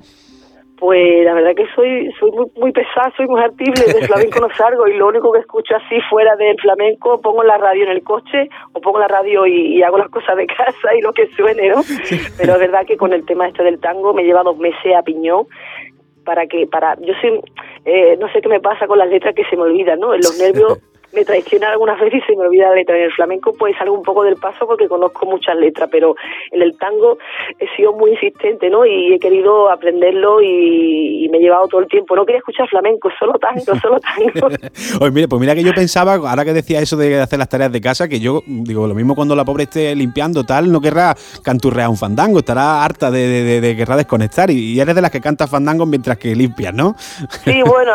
Pues 0.78 1.24
la 1.24 1.32
verdad 1.32 1.54
que 1.54 1.66
soy 1.74 2.12
soy 2.20 2.30
muy, 2.32 2.46
muy 2.56 2.72
pesada, 2.72 3.10
soy 3.16 3.26
muy 3.26 3.40
artible, 3.40 3.82
del 3.86 4.06
flamenco 4.06 4.40
no 4.46 4.54
salgo 4.54 4.86
y 4.86 4.94
lo 4.94 5.08
único 5.08 5.32
que 5.32 5.40
escucho 5.40 5.74
así 5.76 6.00
fuera 6.10 6.36
del 6.36 6.56
flamenco, 6.60 7.20
pongo 7.20 7.42
la 7.42 7.56
radio 7.56 7.84
en 7.84 7.90
el 7.90 8.02
coche 8.02 8.48
o 8.72 8.80
pongo 8.80 8.98
la 8.98 9.08
radio 9.08 9.46
y, 9.46 9.82
hago 9.82 9.98
las 9.98 10.10
cosas 10.10 10.36
de 10.36 10.46
casa 10.46 10.94
y 10.96 11.00
lo 11.00 11.12
que 11.12 11.28
suene, 11.28 11.68
¿no? 11.68 11.82
Pero 12.36 12.54
es 12.54 12.60
verdad 12.60 12.86
que 12.86 12.96
con 12.96 13.12
el 13.12 13.24
tema 13.24 13.48
este 13.48 13.62
del 13.62 13.80
tango 13.80 14.12
me 14.12 14.24
lleva 14.24 14.42
dos 14.42 14.58
meses 14.58 14.94
a 14.96 15.02
piñón 15.02 15.46
para 16.24 16.46
que, 16.46 16.66
para, 16.66 16.96
yo 17.00 17.14
soy, 17.20 17.40
eh, 17.84 18.16
no 18.18 18.28
sé 18.32 18.42
qué 18.42 18.48
me 18.48 18.60
pasa 18.60 18.86
con 18.86 18.98
las 18.98 19.08
letras 19.08 19.34
que 19.34 19.44
se 19.44 19.56
me 19.56 19.62
olvidan, 19.62 20.00
¿no? 20.00 20.12
En 20.12 20.20
los 20.20 20.38
nervios 20.38 20.78
me 21.12 21.24
traiciona 21.24 21.70
algunas 21.70 21.98
veces 22.00 22.22
y 22.22 22.26
se 22.26 22.36
me 22.36 22.46
olvida 22.46 22.68
la 22.68 22.76
letra. 22.76 22.96
En 22.96 23.04
el 23.04 23.12
flamenco 23.12 23.52
pues 23.58 23.76
salgo 23.76 23.94
un 23.94 24.02
poco 24.02 24.24
del 24.24 24.36
paso 24.36 24.66
porque 24.66 24.88
conozco 24.88 25.26
muchas 25.26 25.56
letras, 25.56 25.88
pero 25.90 26.14
en 26.50 26.62
el 26.62 26.76
tango 26.78 27.18
he 27.58 27.66
sido 27.76 27.92
muy 27.92 28.12
insistente, 28.12 28.70
¿no? 28.70 28.84
Y 28.84 29.14
he 29.14 29.18
querido 29.18 29.70
aprenderlo 29.70 30.40
y, 30.42 31.28
me 31.30 31.38
he 31.38 31.40
llevado 31.40 31.66
todo 31.66 31.80
el 31.80 31.88
tiempo. 31.88 32.14
No 32.14 32.24
quería 32.24 32.38
escuchar 32.38 32.68
flamenco, 32.68 33.10
solo 33.18 33.34
tango, 33.38 33.74
solo 33.82 33.98
tango. 33.98 34.46
Oye, 35.00 35.10
mire, 35.10 35.28
pues 35.28 35.40
mira 35.40 35.54
que 35.54 35.64
yo 35.64 35.74
pensaba, 35.74 36.14
ahora 36.14 36.44
que 36.44 36.52
decía 36.52 36.80
eso 36.80 36.96
de 36.96 37.20
hacer 37.20 37.38
las 37.38 37.48
tareas 37.48 37.72
de 37.72 37.80
casa, 37.80 38.08
que 38.08 38.20
yo 38.20 38.42
digo, 38.46 38.86
lo 38.86 38.94
mismo 38.94 39.14
cuando 39.14 39.34
la 39.34 39.44
pobre 39.44 39.64
esté 39.64 39.94
limpiando 39.94 40.44
tal, 40.44 40.70
no 40.70 40.80
querrá 40.80 41.14
canturrear 41.42 41.88
un 41.88 41.96
fandango, 41.96 42.38
estará 42.38 42.84
harta 42.84 43.10
de, 43.10 43.26
de, 43.26 43.60
de, 43.60 43.76
querrá 43.76 43.96
desconectar 43.96 44.50
y, 44.50 44.78
eres 44.80 44.94
de 44.94 45.02
las 45.02 45.10
que 45.10 45.20
canta 45.20 45.46
fandango 45.46 45.86
mientras 45.86 46.18
que 46.18 46.34
limpias, 46.34 46.74
¿no? 46.74 46.94
Sí, 47.44 47.62
bueno, 47.66 47.92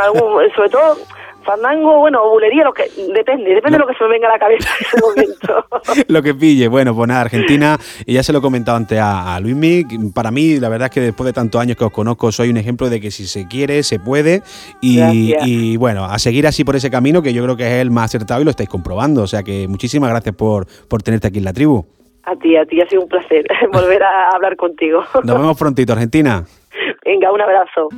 sobre 0.56 0.70
todo 0.70 0.98
Fandango, 1.44 2.00
bueno, 2.00 2.30
bulería, 2.30 2.64
lo 2.64 2.74
que 2.74 2.84
depende, 3.14 3.54
depende 3.54 3.78
de 3.78 3.80
lo 3.80 3.88
que 3.88 3.96
se 3.96 4.04
me 4.04 4.12
venga 4.12 4.28
a 4.28 4.32
la 4.32 4.40
cabeza 4.40 4.70
en 4.80 4.86
ese 4.86 5.02
momento. 5.02 5.66
lo 6.08 6.22
que 6.22 6.34
pille, 6.34 6.68
bueno, 6.68 6.96
pues 6.96 7.08
nada, 7.08 7.22
Argentina, 7.22 7.78
y 8.06 8.14
ya 8.14 8.24
se 8.24 8.32
lo 8.32 8.40
he 8.40 8.42
comentado 8.42 8.78
antes 8.78 9.00
a, 9.00 9.36
a 9.36 9.40
Luismi, 9.40 9.86
para 10.14 10.32
mí 10.32 10.60
la 10.60 10.70
verdad 10.70 10.88
es 10.88 10.94
que 10.94 11.02
después 11.02 11.26
de 11.26 11.34
tantos 11.34 11.60
años 11.62 11.78
que 11.78 11.84
os 11.84 11.92
conozco 11.92 12.32
soy 12.32 12.50
un 12.50 12.58
ejemplo 12.58 12.90
de 12.90 13.02
que 13.02 13.12
si 13.12 13.26
se 13.26 13.48
quiere, 13.48 13.84
se 13.84 14.00
puede, 14.00 14.42
y, 14.82 15.78
bueno, 15.78 16.06
a 16.06 16.20
seguir 16.20 16.48
así 16.48 16.64
por 16.64 16.76
ese 16.76 16.90
camino 16.90 17.22
que 17.22 17.34
yo 17.34 17.44
creo 17.44 17.56
que 17.56 17.66
es 17.66 17.82
el 17.82 17.92
más 17.92 18.06
acertado 18.06 18.42
y 18.42 18.44
lo 18.46 18.52
estáis 18.52 18.70
comprobando, 18.70 19.24
o 19.24 19.28
sea 19.28 19.44
que 19.44 19.68
muchísimas 19.68 20.10
gracias 20.10 20.36
por, 20.36 20.66
por 20.88 21.02
tenerte 21.02 21.28
aquí 21.28 21.40
en 21.40 21.46
la 21.46 21.54
tribu. 21.54 21.86
A 22.24 22.36
ti, 22.36 22.56
a 22.56 22.66
ti, 22.66 22.80
ha 22.80 22.88
sido 22.88 23.02
un 23.02 23.10
placer 23.10 23.46
volver 23.74 24.04
a 24.04 24.30
hablar 24.36 24.56
contigo. 24.56 25.04
Nos 25.24 25.38
vemos 25.38 25.58
prontito, 25.58 25.94
Argentina. 25.94 26.44
Venga, 27.04 27.32
un 27.32 27.42
abrazo. 27.42 27.90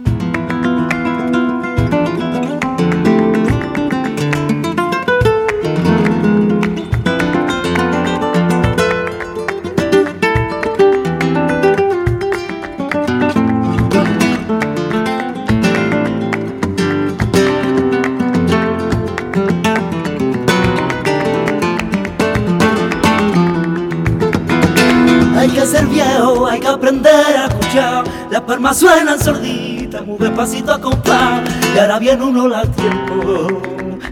Ser 25.61 25.85
viejo, 25.85 26.47
hay 26.47 26.59
que 26.59 26.67
aprender 26.67 27.37
a 27.37 27.45
escuchar. 27.45 28.03
Las 28.29 28.41
palmas 28.41 28.77
suenan 28.77 29.19
sorditas, 29.19 30.05
muy 30.05 30.17
despacito 30.17 30.73
a 30.73 30.81
comprar. 30.81 31.43
Y 31.73 31.79
ahora 31.79 31.99
viene 31.99 32.23
uno 32.23 32.47
la 32.47 32.63
tiempo, 32.63 33.61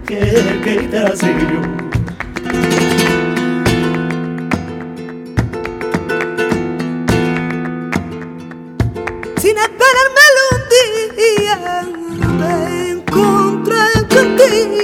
que, 0.06 0.20
que 0.64 0.76
te. 0.88 1.18
Sin 9.42 9.58
esperármelo 9.58 10.44
un 10.54 10.64
día, 11.18 11.56
me 12.40 12.92
encontré 12.92 13.86
contigo. 14.10 14.78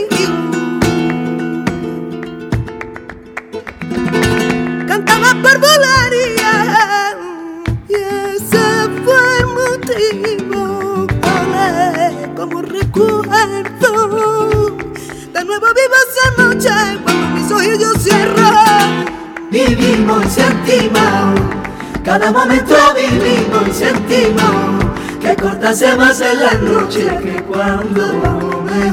Cantaba 4.87 5.29
por 5.41 5.59
volar 5.59 6.11
y 6.13 6.26
recuerdo. 12.61 13.27
De 15.33 15.45
nuevo 15.45 15.67
vivo 15.67 15.95
esa 16.09 16.43
noche 16.43 16.69
cuando 17.03 17.27
mis 17.35 17.51
ojos 17.51 17.79
yo 17.79 17.93
cierro 17.99 18.49
vivimos 19.51 20.25
y 20.25 20.29
sentimos 20.29 21.39
cada 22.03 22.31
momento 22.31 22.75
vivimos 22.95 23.67
y 23.67 23.73
sentimos 23.73 24.85
que 25.21 25.35
corta 25.35 25.73
se 25.73 25.95
más 25.95 26.19
en 26.21 26.39
la 26.39 26.53
noche 26.53 27.05
que 27.21 27.43
cuando 27.43 28.63
me 28.63 28.91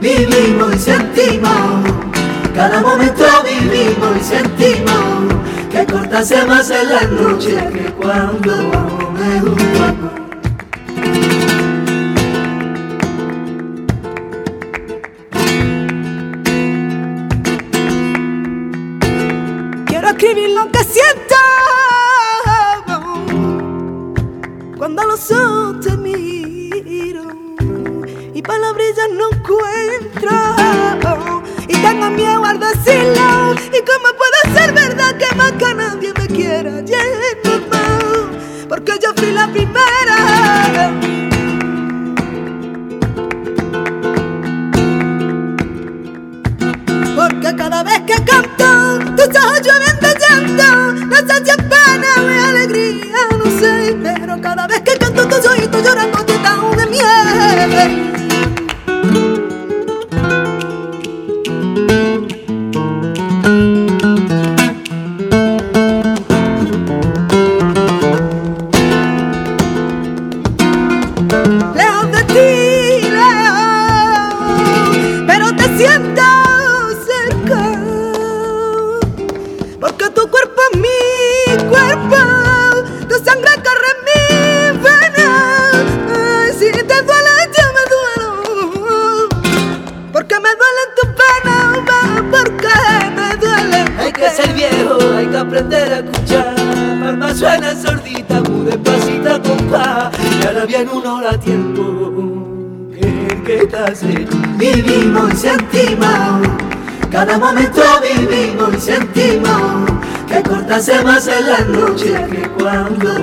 vivimos 0.00 0.74
y 0.74 0.78
sentimos 0.78 1.52
cada 2.54 2.80
momento 2.80 3.24
vivimos 3.44 4.16
y 4.20 4.24
sentimos 4.24 5.34
que 5.70 5.86
corta 5.86 6.22
se 6.22 6.44
más 6.44 6.70
en 6.70 6.88
la 6.88 7.02
noche 7.02 7.56
que 7.72 7.92
cuando 7.94 8.52
me 9.14 9.40
gusta. 9.40 10.17
Que 20.72 20.84
siento 20.84 21.34
cuando 24.76 25.02
los 25.04 25.30
ojos 25.30 25.80
te 25.80 25.96
miro 25.96 27.24
y 28.34 28.42
palabrillas 28.42 29.08
no 29.12 29.30
encuentro 29.32 30.30
y 31.66 31.72
tengo 31.72 32.10
miedo 32.10 32.44
al 32.44 32.60
decirlo. 32.60 33.54
¿Y 33.72 33.82
cómo 33.84 34.08
puede 34.16 34.58
ser 34.58 34.72
verdad 34.72 35.16
que 35.16 35.34
más 35.34 35.52
que 35.52 35.74
nadie 35.74 36.12
me 36.14 36.26
quiera? 36.28 36.70
Más, 37.70 38.66
porque 38.68 38.98
yo 39.02 39.12
fui 39.16 39.32
la 39.32 39.46
primera. 39.48 39.67
Que 95.88 95.92
aprender 95.92 95.92
a 95.92 95.98
escuchar. 95.98 96.54
Palma 97.00 97.34
suena 97.34 97.74
sordita, 97.74 98.40
muy 98.42 98.66
despacita, 98.66 99.42
compa. 99.42 100.10
Y 100.40 100.46
ahora 100.46 100.66
viene 100.66 100.90
una 100.90 101.14
hora 101.14 101.38
tiempo. 101.38 102.44
Que, 102.92 103.42
que 103.44 103.56
estás 103.58 104.02
Vivimos 104.56 105.32
y 105.32 105.36
sentimos. 105.36 106.48
Cada 107.10 107.38
momento 107.38 107.82
vivimos 108.02 108.74
y 108.76 108.80
sentimos. 108.80 109.90
Que 110.26 110.42
corta 110.42 110.80
se 110.80 111.02
más 111.02 111.26
en 111.26 111.46
la 111.46 111.60
noche 111.60 112.26
que 112.30 112.48
cuando 112.48 113.14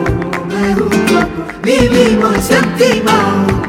me 0.48 0.74
junto. 0.74 1.28
Vivimos 1.64 2.38
y 2.38 2.42
sentimos. 2.42 3.66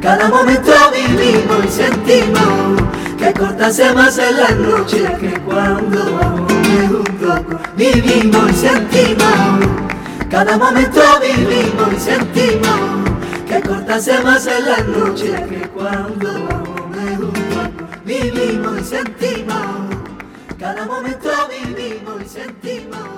Cada 0.00 0.28
momento 0.28 0.72
vivimos 0.92 1.64
y 1.64 1.68
sentimos 1.68 2.90
que 3.20 3.32
corta 3.34 3.70
se 3.70 3.92
más 3.92 4.16
en 4.18 4.36
la 4.36 4.50
noche 4.50 5.04
que 5.20 5.38
cuando 5.40 6.46
Vivimos 7.76 8.50
y 8.50 8.54
sentimos. 8.54 9.66
Cada 10.30 10.56
momento 10.56 11.00
vivimos 11.20 11.92
y 11.94 12.00
sentimos 12.00 13.10
que 13.48 13.60
corta 13.60 13.98
se 14.00 14.22
más 14.22 14.46
en 14.46 14.64
la 14.64 14.78
noche 14.78 15.32
que 15.48 15.68
cuando 15.68 16.32
me 16.90 17.16
junto. 17.16 17.86
Vivimos 18.04 18.80
y 18.80 18.84
sentimos. 18.84 19.56
Cada 20.58 20.86
momento 20.86 21.30
vivimos 21.48 22.22
y 22.22 22.28
sentimos 22.28 23.08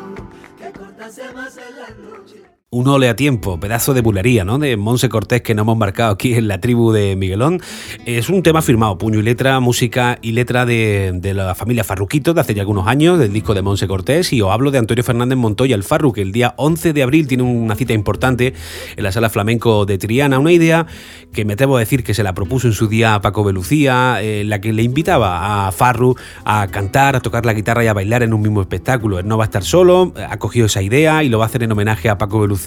que 0.59 0.73
corta 0.79 1.11
se 1.11 1.33
más 1.33 1.57
en 1.57 1.77
la 1.77 1.89
noche 2.11 2.52
un 2.75 2.89
ole 2.89 3.11
a 3.11 3.15
tiempo, 3.15 3.61
pedazo 3.61 3.93
de 3.93 4.01
bulería, 4.01 4.47
¿no? 4.47 4.59
De 4.59 4.79
Monse 4.79 5.11
Cortés 5.11 5.43
que 5.43 5.55
nos 5.55 5.65
hemos 5.65 5.77
marcado 5.77 6.11
aquí 6.11 6.33
en 6.33 6.49
la 6.49 6.59
tribu 6.59 6.91
de 6.91 7.17
Miguelón. 7.17 7.61
Es 8.07 8.31
un 8.31 8.43
tema 8.43 8.63
firmado, 8.63 8.97
puño 8.97 9.21
y 9.21 9.23
letra, 9.23 9.61
música 9.61 10.19
y 10.23 10.33
letra 10.33 10.65
de, 10.65 11.21
la 11.35 11.55
familia 11.55 11.85
Farruquito 11.85 12.33
de 12.33 12.41
hace 12.41 12.55
ya 12.55 12.63
algunos 12.63 12.87
años, 12.87 13.19
del 13.19 13.31
disco 13.31 13.53
de 13.53 13.61
Monse 13.61 13.87
Cortés. 13.87 14.33
Y 14.33 14.41
os 14.41 14.51
hablo 14.51 14.71
de 14.71 14.79
Antonio 14.79 15.05
Fernández 15.05 15.37
Montoya, 15.37 15.75
el 15.75 15.85
Farru, 15.85 16.15
que 16.15 16.23
el 16.23 16.33
día 16.33 16.55
11 16.57 16.95
de 16.95 17.03
abril 17.03 17.27
tiene 17.27 17.43
una 17.43 17.75
cita 17.75 17.93
importante 17.93 18.55
en 18.97 19.05
la 19.05 19.13
sala 19.13 19.29
flamenco 19.29 19.85
de 19.85 19.99
Triana. 19.99 20.39
Una 20.39 20.53
idea 20.53 20.87
que 21.35 21.45
me 21.45 21.53
atrevo 21.53 21.77
a 21.77 21.81
decir 21.81 22.03
que 22.03 22.15
se 22.15 22.23
la 22.23 22.33
propuso 22.33 22.69
en 22.69 22.73
su 22.73 22.89
día 22.89 23.15
a 23.15 23.21
Paco 23.21 23.45
Belucía, 23.45 24.23
eh, 24.23 24.45
la 24.45 24.63
que 24.63 24.73
le 24.73 24.83
invitaba 24.83 25.67
a 25.69 25.73
Farru 25.73 26.17
a 26.47 26.69
cantar, 26.69 27.17
a 27.17 27.21
tocar 27.21 27.45
la 27.45 27.53
guitarra 27.53 27.85
y 27.85 27.89
a 27.89 27.93
bailar 27.93 28.23
en 28.23 28.33
un 28.33 28.41
mismo 28.41 28.63
espectáculo. 28.63 29.19
Él 29.19 29.29
no 29.29 29.37
va 29.37 29.45
a 29.45 29.49
estar 29.49 29.63
solo, 29.63 30.15
ha 30.17 30.39
cogido 30.39 30.65
esa 30.65 30.81
idea 30.81 31.23
y 31.23 31.29
lo 31.29 31.39
va 31.39 31.45
a 31.45 31.49
hacer 31.49 31.63
en 31.65 31.71
homenaje 31.71 32.09
a 32.09 32.17
Paco 32.17 32.41
Belucía 32.41 32.62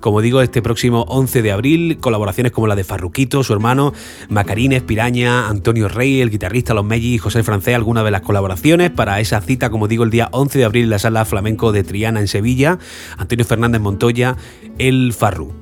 como 0.00 0.20
digo, 0.20 0.42
este 0.42 0.62
próximo 0.62 1.04
11 1.08 1.42
de 1.42 1.52
abril, 1.52 1.98
colaboraciones 2.00 2.52
como 2.52 2.66
la 2.66 2.76
de 2.76 2.84
Farruquito, 2.84 3.42
su 3.42 3.52
hermano, 3.52 3.92
Macarines, 4.28 4.82
Piraña, 4.82 5.48
Antonio 5.48 5.88
Rey, 5.88 6.20
el 6.20 6.30
guitarrista 6.30 6.74
Los 6.74 6.84
Melli 6.84 7.14
y 7.14 7.18
José 7.18 7.42
Francés, 7.42 7.74
algunas 7.74 8.04
de 8.04 8.10
las 8.10 8.22
colaboraciones 8.22 8.90
para 8.90 9.20
esa 9.20 9.40
cita, 9.40 9.70
como 9.70 9.88
digo, 9.88 10.04
el 10.04 10.10
día 10.10 10.28
11 10.32 10.58
de 10.58 10.64
abril 10.64 10.84
en 10.84 10.90
la 10.90 10.98
sala 10.98 11.24
flamenco 11.24 11.72
de 11.72 11.84
Triana 11.84 12.20
en 12.20 12.28
Sevilla, 12.28 12.78
Antonio 13.16 13.44
Fernández 13.44 13.80
Montoya, 13.80 14.36
el 14.78 15.12
Farru. 15.12 15.52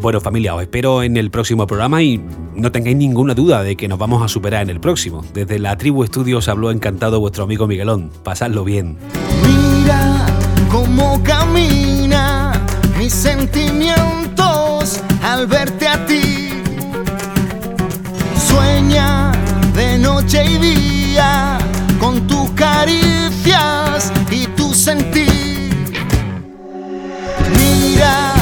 Bueno 0.00 0.20
familia, 0.20 0.54
os 0.54 0.62
espero 0.62 1.02
en 1.02 1.16
el 1.16 1.30
próximo 1.30 1.66
programa 1.66 2.02
y 2.02 2.20
no 2.54 2.70
tengáis 2.70 2.96
ninguna 2.96 3.34
duda 3.34 3.62
de 3.62 3.76
que 3.76 3.88
nos 3.88 3.98
vamos 3.98 4.22
a 4.22 4.28
superar 4.28 4.62
en 4.62 4.70
el 4.70 4.80
próximo. 4.80 5.24
Desde 5.32 5.58
la 5.58 5.78
Tribu 5.78 6.04
Estudios 6.04 6.48
habló 6.48 6.70
encantado 6.70 7.20
vuestro 7.20 7.44
amigo 7.44 7.66
Miguelón. 7.66 8.10
Pasadlo 8.22 8.64
bien. 8.64 8.98
Mira 9.46 10.26
cómo 10.70 11.22
camina 11.22 11.83
mis 13.04 13.12
sentimientos 13.12 15.02
al 15.22 15.46
verte 15.46 15.86
a 15.86 16.06
ti. 16.06 16.48
Sueña 18.48 19.30
de 19.74 19.98
noche 19.98 20.42
y 20.46 20.56
día 20.56 21.58
con 22.00 22.26
tus 22.26 22.50
caricias 22.52 24.10
y 24.30 24.46
tu 24.56 24.72
sentir. 24.72 25.70
Mira 27.58 28.32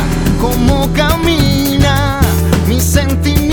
cómo 0.40 0.88
camina 0.94 2.20
mis 2.68 2.84
sentimientos 2.84 3.51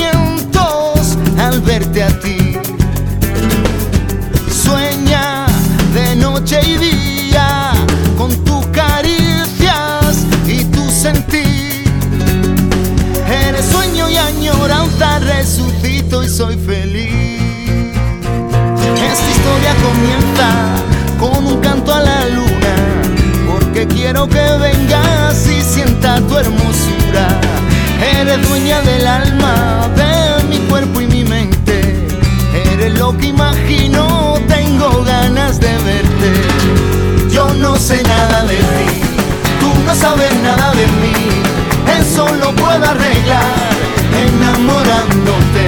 resucito 15.00 16.24
y 16.24 16.30
soy 16.30 16.58
feliz. 16.58 17.42
Esta 19.12 19.30
historia 19.32 19.74
comienza 19.82 20.50
con 21.20 21.46
un 21.46 21.62
canto 21.62 21.94
a 21.94 22.02
la 22.02 22.26
luna, 22.28 22.76
porque 23.48 23.88
quiero 23.88 24.28
que 24.28 24.42
vengas 24.58 25.48
y 25.48 25.62
sienta 25.62 26.20
tu 26.22 26.38
hermosura. 26.38 27.40
Eres 28.20 28.48
dueña 28.48 28.82
del 28.82 29.08
alma, 29.08 29.90
de 29.96 30.44
mi 30.48 30.58
cuerpo 30.68 31.02
y 31.02 31.08
mi 31.08 31.24
mente. 31.24 32.08
Eres 32.74 32.98
lo 33.00 33.18
que 33.18 33.28
imagino, 33.28 34.38
tengo 34.48 35.04
ganas 35.04 35.60
de 35.60 35.78
verte. 35.78 37.30
Yo 37.34 37.54
no 37.54 37.78
sé 37.78 38.04
nada 38.04 38.44
de 38.44 38.58
ti 38.58 39.10
no 39.90 39.96
sabes 39.96 40.32
nada 40.44 40.72
de 40.74 40.86
mí, 41.02 41.14
eso 42.00 42.28
lo 42.36 42.54
puedo 42.56 42.86
arreglar 42.86 43.79
enamorándote. 44.60 45.66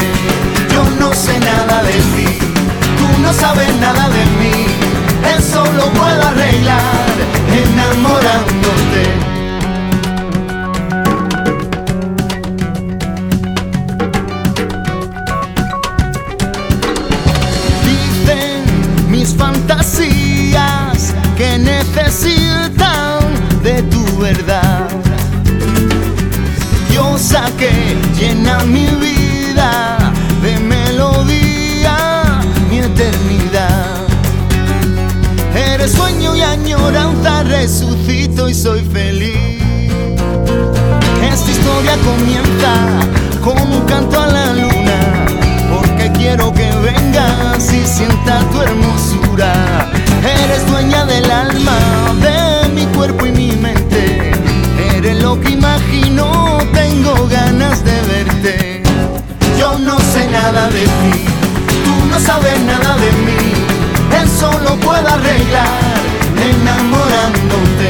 Yo 0.73 0.83
no 0.99 1.13
sé 1.13 1.39
nada 1.39 1.83
de 1.83 1.93
ti, 1.93 2.39
tú 2.97 3.21
no 3.21 3.33
sabes 3.33 3.73
nada 3.79 4.09
de 4.09 4.25
mí, 4.39 4.65
eso 5.37 5.63
lo 5.77 5.85
puedo 5.91 6.21
arreglar 6.21 7.15
enamorándote. 7.63 9.03
Dicen 17.85 19.09
mis 19.09 19.35
fantasías 19.35 20.00
que 27.61 27.95
llena 28.19 28.57
mi 28.65 28.87
vida 28.87 29.97
de 30.41 30.57
melodía, 30.61 31.95
mi 32.67 32.79
eternidad. 32.79 33.97
Eres 35.53 35.91
sueño 35.91 36.35
y 36.35 36.41
añoranza, 36.41 37.43
resucito 37.43 38.49
y 38.49 38.55
soy 38.55 38.83
feliz. 38.85 39.61
Esta 41.21 41.51
historia 41.51 41.95
comienza 42.09 42.73
con 43.43 43.61
un 43.71 43.81
canto 43.85 44.19
a 44.19 44.25
la 44.25 44.53
luna, 44.53 44.99
porque 45.71 46.11
quiero 46.13 46.51
que 46.53 46.67
vengas 46.89 47.71
y 47.71 47.85
sienta 47.85 48.39
tu 48.51 48.59
hermosura. 48.59 49.53
Eres 50.43 50.65
dueña 50.67 51.05
del 51.05 51.29
alma, 51.29 51.77
de 52.21 52.30
tú 60.85 62.05
no 62.09 62.19
sabes 62.19 62.59
nada 62.61 62.95
de 62.97 63.11
mí. 63.25 63.53
Eso 64.23 64.51
lo 64.63 64.75
puedo 64.79 65.07
arreglar 65.07 66.01
enamorándote. 66.51 67.89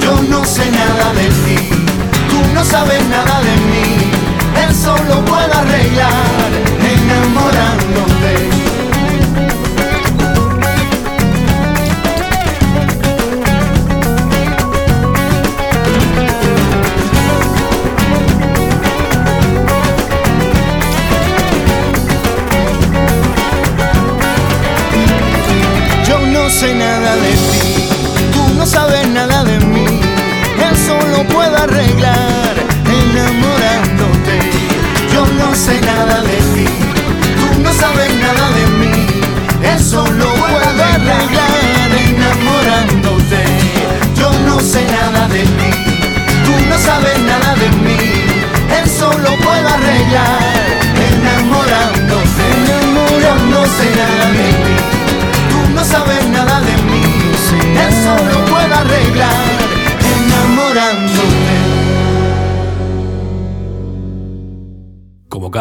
Yo 0.00 0.20
no 0.28 0.44
sé 0.44 0.70
nada 0.70 1.12
de 1.14 1.28
ti, 1.44 1.68
tú 2.30 2.54
no 2.54 2.64
sabes 2.64 3.02
nada 3.08 3.40
de 3.40 3.56
mí. 3.70 4.10
Eso 4.68 4.96
lo 5.08 5.24
puedo 5.24 5.54
arreglar 5.54 6.50
enamorándote. 6.96 8.49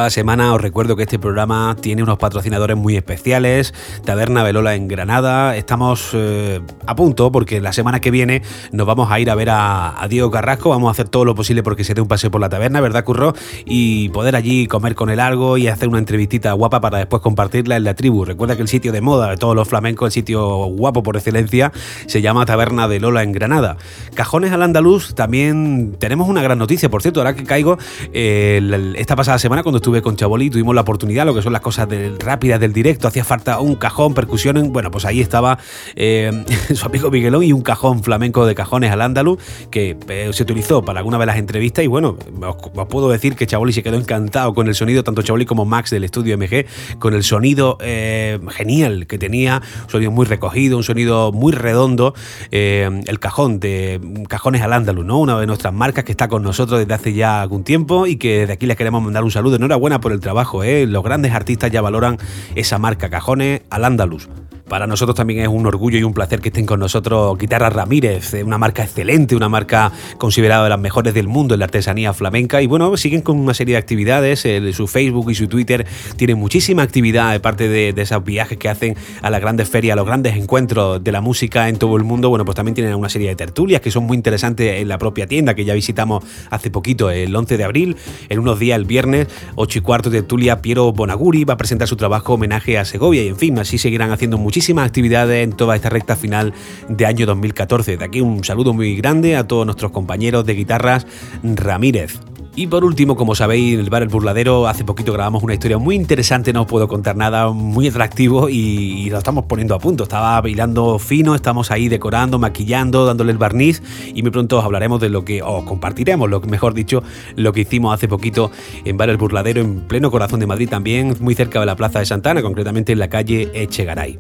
Semana 0.09 0.53
os 0.53 0.61
recuerdo 0.61 0.95
que 0.95 1.03
este 1.03 1.19
programa 1.19 1.75
tiene 1.79 2.03
unos 2.03 2.17
patrocinadores 2.17 2.77
muy 2.77 2.95
especiales, 2.95 3.73
Taberna 4.05 4.43
Velola 4.43 4.75
en 4.75 4.87
Granada. 4.87 5.55
Estamos 5.55 6.11
eh, 6.13 6.61
a 6.85 6.95
punto 6.95 7.31
porque 7.31 7.61
la 7.61 7.73
semana 7.73 7.99
que 7.99 8.11
viene 8.11 8.41
nos 8.71 8.87
vamos 8.87 9.11
a 9.11 9.19
ir 9.19 9.29
a 9.29 9.35
ver 9.35 9.49
a, 9.51 10.05
Diego 10.09 10.31
Carrasco, 10.31 10.69
vamos 10.69 10.87
a 10.87 10.91
hacer 10.91 11.09
todo 11.09 11.25
lo 11.25 11.35
posible 11.35 11.63
porque 11.63 11.83
se 11.83 11.93
dé 11.93 12.01
un 12.01 12.07
paseo 12.07 12.31
por 12.31 12.41
la 12.41 12.49
taberna, 12.49 12.81
¿verdad, 12.81 13.03
Curro? 13.03 13.33
Y 13.65 14.09
poder 14.09 14.35
allí 14.35 14.67
comer 14.67 14.95
con 14.95 15.09
él 15.09 15.19
algo 15.19 15.57
y 15.57 15.67
hacer 15.67 15.87
una 15.87 15.99
entrevistita 15.99 16.51
guapa 16.53 16.81
para 16.81 16.97
después 16.97 17.21
compartirla 17.21 17.75
en 17.75 17.83
la 17.83 17.93
tribu. 17.93 18.25
Recuerda 18.25 18.55
que 18.55 18.61
el 18.61 18.67
sitio 18.67 18.91
de 18.91 19.01
moda 19.01 19.29
de 19.29 19.37
todos 19.37 19.55
los 19.55 19.67
flamencos, 19.67 20.07
el 20.07 20.11
sitio 20.11 20.65
guapo 20.65 21.03
por 21.03 21.17
excelencia, 21.17 21.71
se 22.07 22.21
llama 22.21 22.45
Taberna 22.45 22.87
de 22.87 22.99
Lola 22.99 23.23
en 23.23 23.31
Granada. 23.31 23.77
Cajones 24.15 24.51
al 24.51 24.63
andaluz, 24.63 25.13
también 25.15 25.95
tenemos 25.99 26.27
una 26.27 26.41
gran 26.41 26.57
noticia, 26.57 26.89
por 26.89 27.01
cierto, 27.01 27.19
ahora 27.19 27.35
que 27.35 27.43
caigo, 27.43 27.77
esta 28.13 29.15
pasada 29.15 29.39
semana 29.39 29.63
cuando 29.63 29.77
estuve 29.77 29.98
con 30.01 30.15
Chabolí 30.15 30.49
tuvimos 30.49 30.75
la 30.75 30.81
oportunidad, 30.81 31.25
lo 31.25 31.33
que 31.33 31.41
son 31.41 31.53
las 31.53 31.61
cosas 31.61 31.87
rápidas 32.19 32.59
del 32.59 32.73
directo, 32.73 33.07
hacía 33.07 33.23
falta 33.23 33.59
un 33.59 33.75
cajón, 33.75 34.13
percusión, 34.13 34.71
bueno, 34.71 34.91
pues 34.91 35.05
ahí 35.05 35.21
estaba 35.21 35.59
eh, 35.95 36.43
su 36.73 36.85
amigo 36.85 37.11
Miguelón 37.11 37.43
y 37.43 37.53
un 37.53 37.61
cajón 37.61 38.03
flamenco 38.03 38.45
de 38.45 38.55
cajones 38.55 38.91
al 38.91 39.01
andaluz 39.01 39.39
que 39.71 39.97
eh, 40.07 40.29
se 40.33 40.43
utilizó 40.43 40.83
para 40.83 40.99
alguna 40.99 41.17
de 41.17 41.25
las 41.25 41.37
entrevistas 41.37 41.83
y 41.83 41.87
bueno, 41.87 42.17
os, 42.41 42.87
puedo 42.87 43.09
decir 43.09 43.35
que 43.35 43.47
Chabolí 43.47 43.73
se 43.73 43.83
quedó 43.83 43.97
encantado 43.97 44.53
con 44.53 44.67
el 44.67 44.75
sonido, 44.75 45.03
tanto 45.03 45.21
Chabolí 45.21 45.45
como 45.45 45.65
Max 45.65 45.89
del 45.91 46.03
estudio 46.03 46.37
MG, 46.37 46.65
con 46.99 47.13
el 47.13 47.23
sonido 47.23 47.77
eh, 47.81 48.39
genial 48.49 49.07
que 49.07 49.17
tenía, 49.17 49.61
un 49.83 49.89
sonido 49.89 50.11
muy 50.11 50.25
recogido, 50.25 50.77
un 50.77 50.83
sonido 50.83 51.31
muy 51.31 51.51
redondo, 51.51 52.13
el 52.51 53.19
cajón 53.19 53.59
de 53.59 53.99
Cajones 54.27 54.61
al 54.61 54.73
Andaluz, 54.73 55.05
¿no? 55.05 55.19
Una 55.19 55.39
de 55.39 55.47
nuestras 55.47 55.73
marcas 55.73 56.03
que 56.03 56.11
está 56.11 56.27
con 56.27 56.43
nosotros 56.43 56.79
desde 56.79 56.93
hace 56.93 57.13
ya 57.13 57.41
algún 57.41 57.63
tiempo 57.63 58.07
y 58.07 58.17
que 58.17 58.47
de 58.47 58.53
aquí 58.53 58.65
les 58.65 58.77
queremos 58.77 59.01
mandar 59.01 59.23
un 59.23 59.31
saludo. 59.31 59.55
Enhorabuena 59.55 59.88
por 59.97 60.11
el 60.11 60.19
trabajo, 60.19 60.63
¿eh? 60.63 60.85
Los 60.85 61.03
grandes 61.03 61.33
artistas 61.33 61.71
ya 61.71 61.81
valoran 61.81 62.17
esa 62.53 62.77
marca, 62.77 63.09
Cajones 63.09 63.63
al 63.71 63.85
Andaluz. 63.85 64.29
Para 64.69 64.85
nosotros 64.85 65.15
también 65.15 65.39
es 65.39 65.47
un 65.47 65.65
orgullo 65.65 65.97
y 65.97 66.03
un 66.03 66.13
placer 66.13 66.41
que 66.41 66.49
estén 66.49 66.67
con 66.67 66.79
nosotros 66.79 67.35
Guitarra 67.39 67.71
Ramírez, 67.71 68.35
eh, 68.35 68.43
una 68.43 68.59
marca 68.59 68.83
excelente, 68.83 69.35
una 69.35 69.49
marca 69.49 69.91
considerada 70.19 70.63
de 70.63 70.69
las 70.69 70.79
mejores 70.79 71.15
del 71.15 71.27
mundo 71.27 71.55
en 71.55 71.59
la 71.59 71.65
artesanía 71.65 72.13
flamenca. 72.13 72.61
Y 72.61 72.67
bueno, 72.67 72.95
siguen 72.95 73.21
con 73.21 73.39
una 73.39 73.55
serie 73.55 73.73
de 73.73 73.79
actividades. 73.79 74.47
su 74.75 74.87
Facebook 74.87 75.31
y 75.31 75.35
su 75.35 75.47
Twitter 75.47 75.87
tienen 76.17 76.37
muchísima 76.37 76.83
actividad 76.83 77.31
de 77.31 77.39
parte 77.39 77.67
de, 77.67 77.95
esos 77.97 78.23
viajes 78.23 78.59
que 78.59 78.69
hacen 78.69 78.95
a 79.23 79.31
las 79.31 79.41
grandes 79.41 79.67
ferias, 79.67 79.93
a 79.93 79.95
los 79.95 80.05
grandes 80.05 80.35
encuentros 80.35 81.03
de 81.03 81.11
la 81.11 81.21
música 81.21 81.67
en 81.67 81.77
todo 81.77 81.97
el 81.97 82.03
mundo. 82.03 82.29
Bueno, 82.29 82.45
pues 82.45 82.55
también 82.55 82.75
tienen 82.75 82.93
una 82.93 83.09
serie 83.09 83.29
de 83.29 83.35
tertulias 83.35 83.81
que 83.81 83.89
son 83.89 84.03
muy 84.03 84.17
interesantes 84.17 84.81
en 84.81 84.87
la 84.87 84.99
propia 84.99 85.25
tienda 85.25 85.55
que 85.55 85.65
ya 85.65 85.73
visitamos 85.73 86.23
hace 86.51 86.69
poquito, 86.69 87.09
el 87.09 87.35
11 87.35 87.57
de 87.57 87.63
abril. 87.63 87.97
En 88.29 88.37
unos 88.37 88.59
días, 88.59 88.77
el 88.77 88.85
viernes, 88.85 89.29
8 89.55 89.79
y 89.79 89.81
cuarto, 89.81 90.11
tertulia 90.11 90.61
Piero 90.61 90.93
Bonaguri 90.93 91.43
va 91.43 91.55
a 91.55 91.57
presentar 91.57 91.87
su 91.87 91.95
trabajo 91.95 92.35
homenaje 92.35 92.77
a 92.77 92.85
Segovia. 92.85 93.23
Y 93.23 93.29
en 93.29 93.37
fin, 93.37 93.57
así 93.57 93.79
seguirán 93.79 94.11
haciendo 94.11 94.37
muchísimas 94.37 94.58
muchísimas 94.59 94.87
actividades 94.87 95.41
en 95.41 95.53
toda 95.53 95.73
esta 95.77 95.87
recta 95.87 96.17
final 96.17 96.53
de 96.89 97.05
año 97.05 97.25
2014. 97.25 97.95
De 97.95 98.03
aquí 98.03 98.19
un 98.19 98.43
saludo 98.43 98.73
muy 98.73 98.97
grande 98.97 99.37
a 99.37 99.47
todos 99.47 99.65
nuestros 99.65 99.93
compañeros 99.93 100.45
de 100.45 100.53
guitarras 100.53 101.07
Ramírez. 101.41 102.19
Y 102.59 102.67
por 102.67 102.83
último, 102.83 103.15
como 103.15 103.35
sabéis, 103.35 103.75
en 103.75 103.79
el 103.79 103.89
bar 103.89 104.01
El 104.01 104.09
Burladero 104.09 104.67
hace 104.67 104.83
poquito 104.83 105.13
grabamos 105.13 105.43
una 105.43 105.53
historia 105.53 105.77
muy 105.77 105.95
interesante, 105.95 106.51
no 106.51 106.63
os 106.63 106.67
puedo 106.67 106.89
contar 106.89 107.15
nada, 107.15 107.51
muy 107.51 107.87
atractivo 107.87 108.49
y, 108.49 109.09
lo 109.09 109.17
estamos 109.17 109.45
poniendo 109.45 109.75
a 109.75 109.79
punto. 109.79 110.03
Estaba 110.03 110.41
bailando 110.41 110.99
fino, 110.99 111.35
estamos 111.35 111.71
ahí 111.71 111.87
decorando, 111.87 112.37
maquillando, 112.37 113.05
dándole 113.05 113.31
el 113.31 113.37
barniz 113.37 113.81
y 114.13 114.23
muy 114.23 114.31
pronto 114.31 114.57
os 114.57 114.65
hablaremos 114.65 114.99
de 114.99 115.07
lo 115.07 115.23
que, 115.23 115.41
o 115.41 115.63
compartiremos, 115.63 116.29
lo 116.29 116.41
mejor 116.41 116.73
dicho, 116.73 117.01
lo 117.37 117.53
que 117.53 117.61
hicimos 117.61 117.93
hace 117.93 118.09
poquito 118.09 118.51
en 118.83 118.97
bar 118.97 119.09
El 119.09 119.15
Burladero, 119.15 119.61
en 119.61 119.87
pleno 119.87 120.11
corazón 120.11 120.41
de 120.41 120.47
Madrid 120.47 120.67
también, 120.67 121.15
muy 121.21 121.35
cerca 121.35 121.61
de 121.61 121.65
la 121.65 121.77
Plaza 121.77 121.99
de 121.99 122.07
Santana, 122.07 122.41
concretamente 122.41 122.91
en 122.91 122.99
la 122.99 123.07
calle 123.07 123.51
Echegaray. 123.53 124.19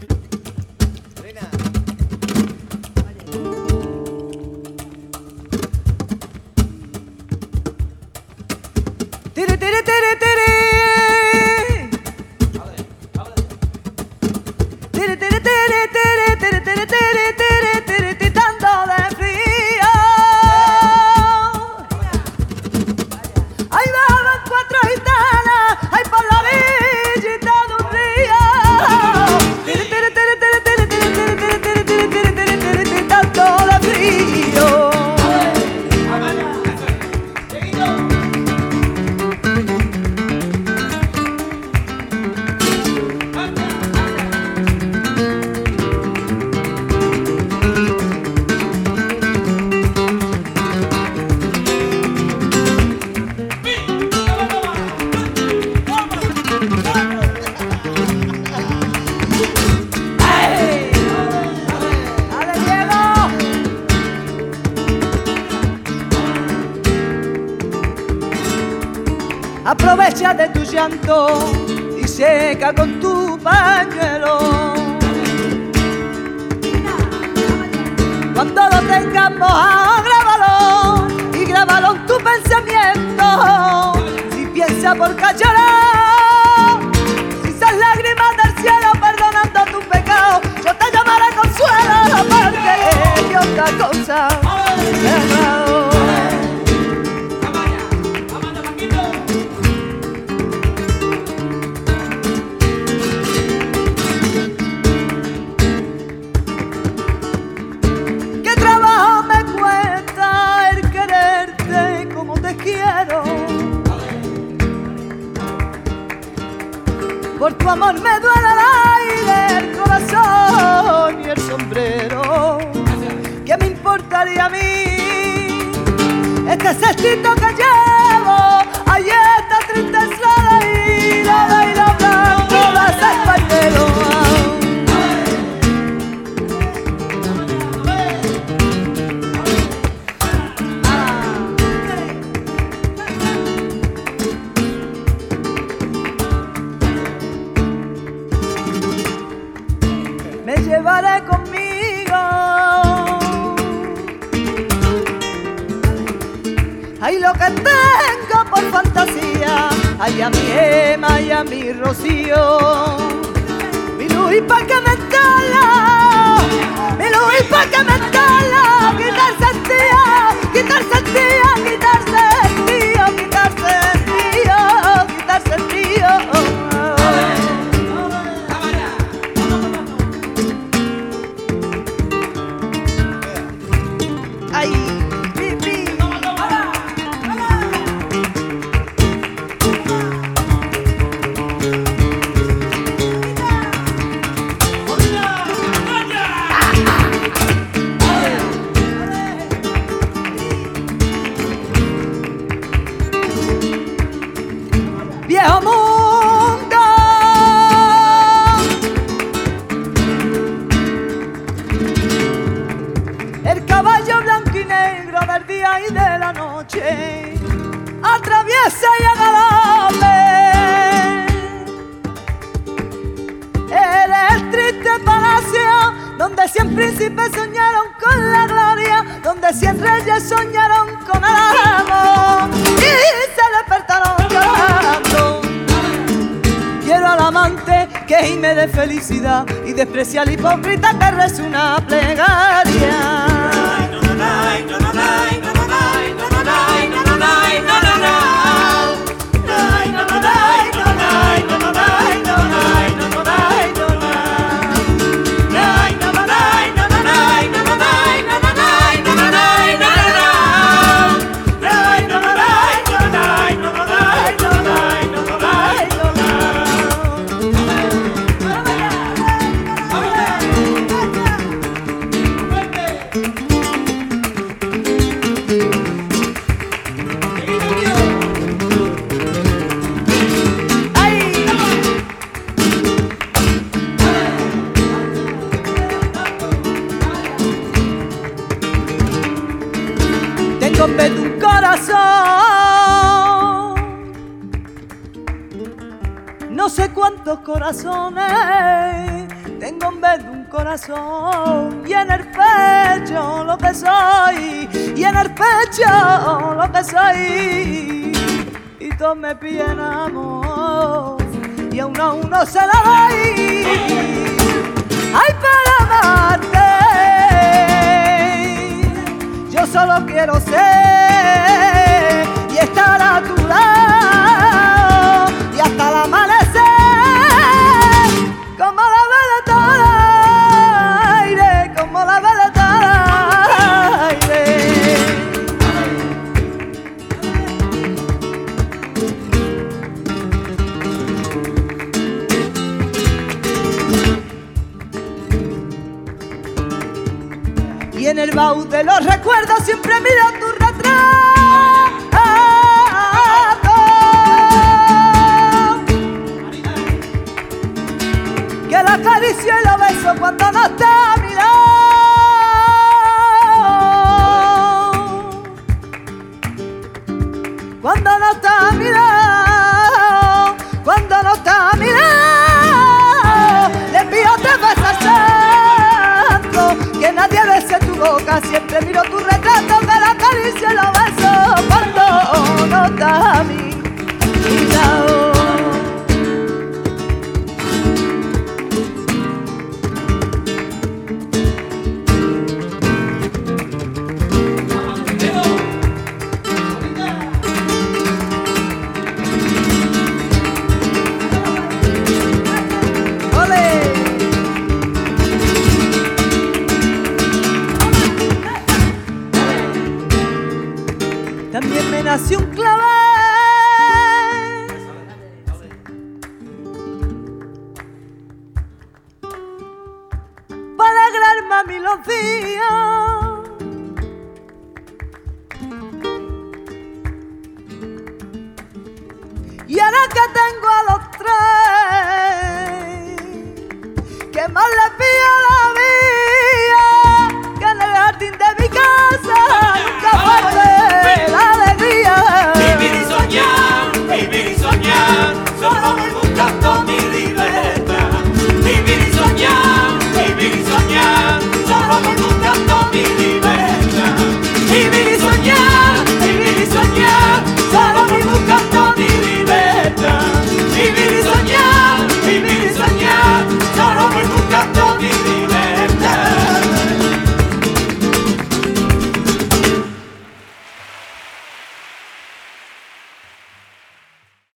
Y 24.71 25.08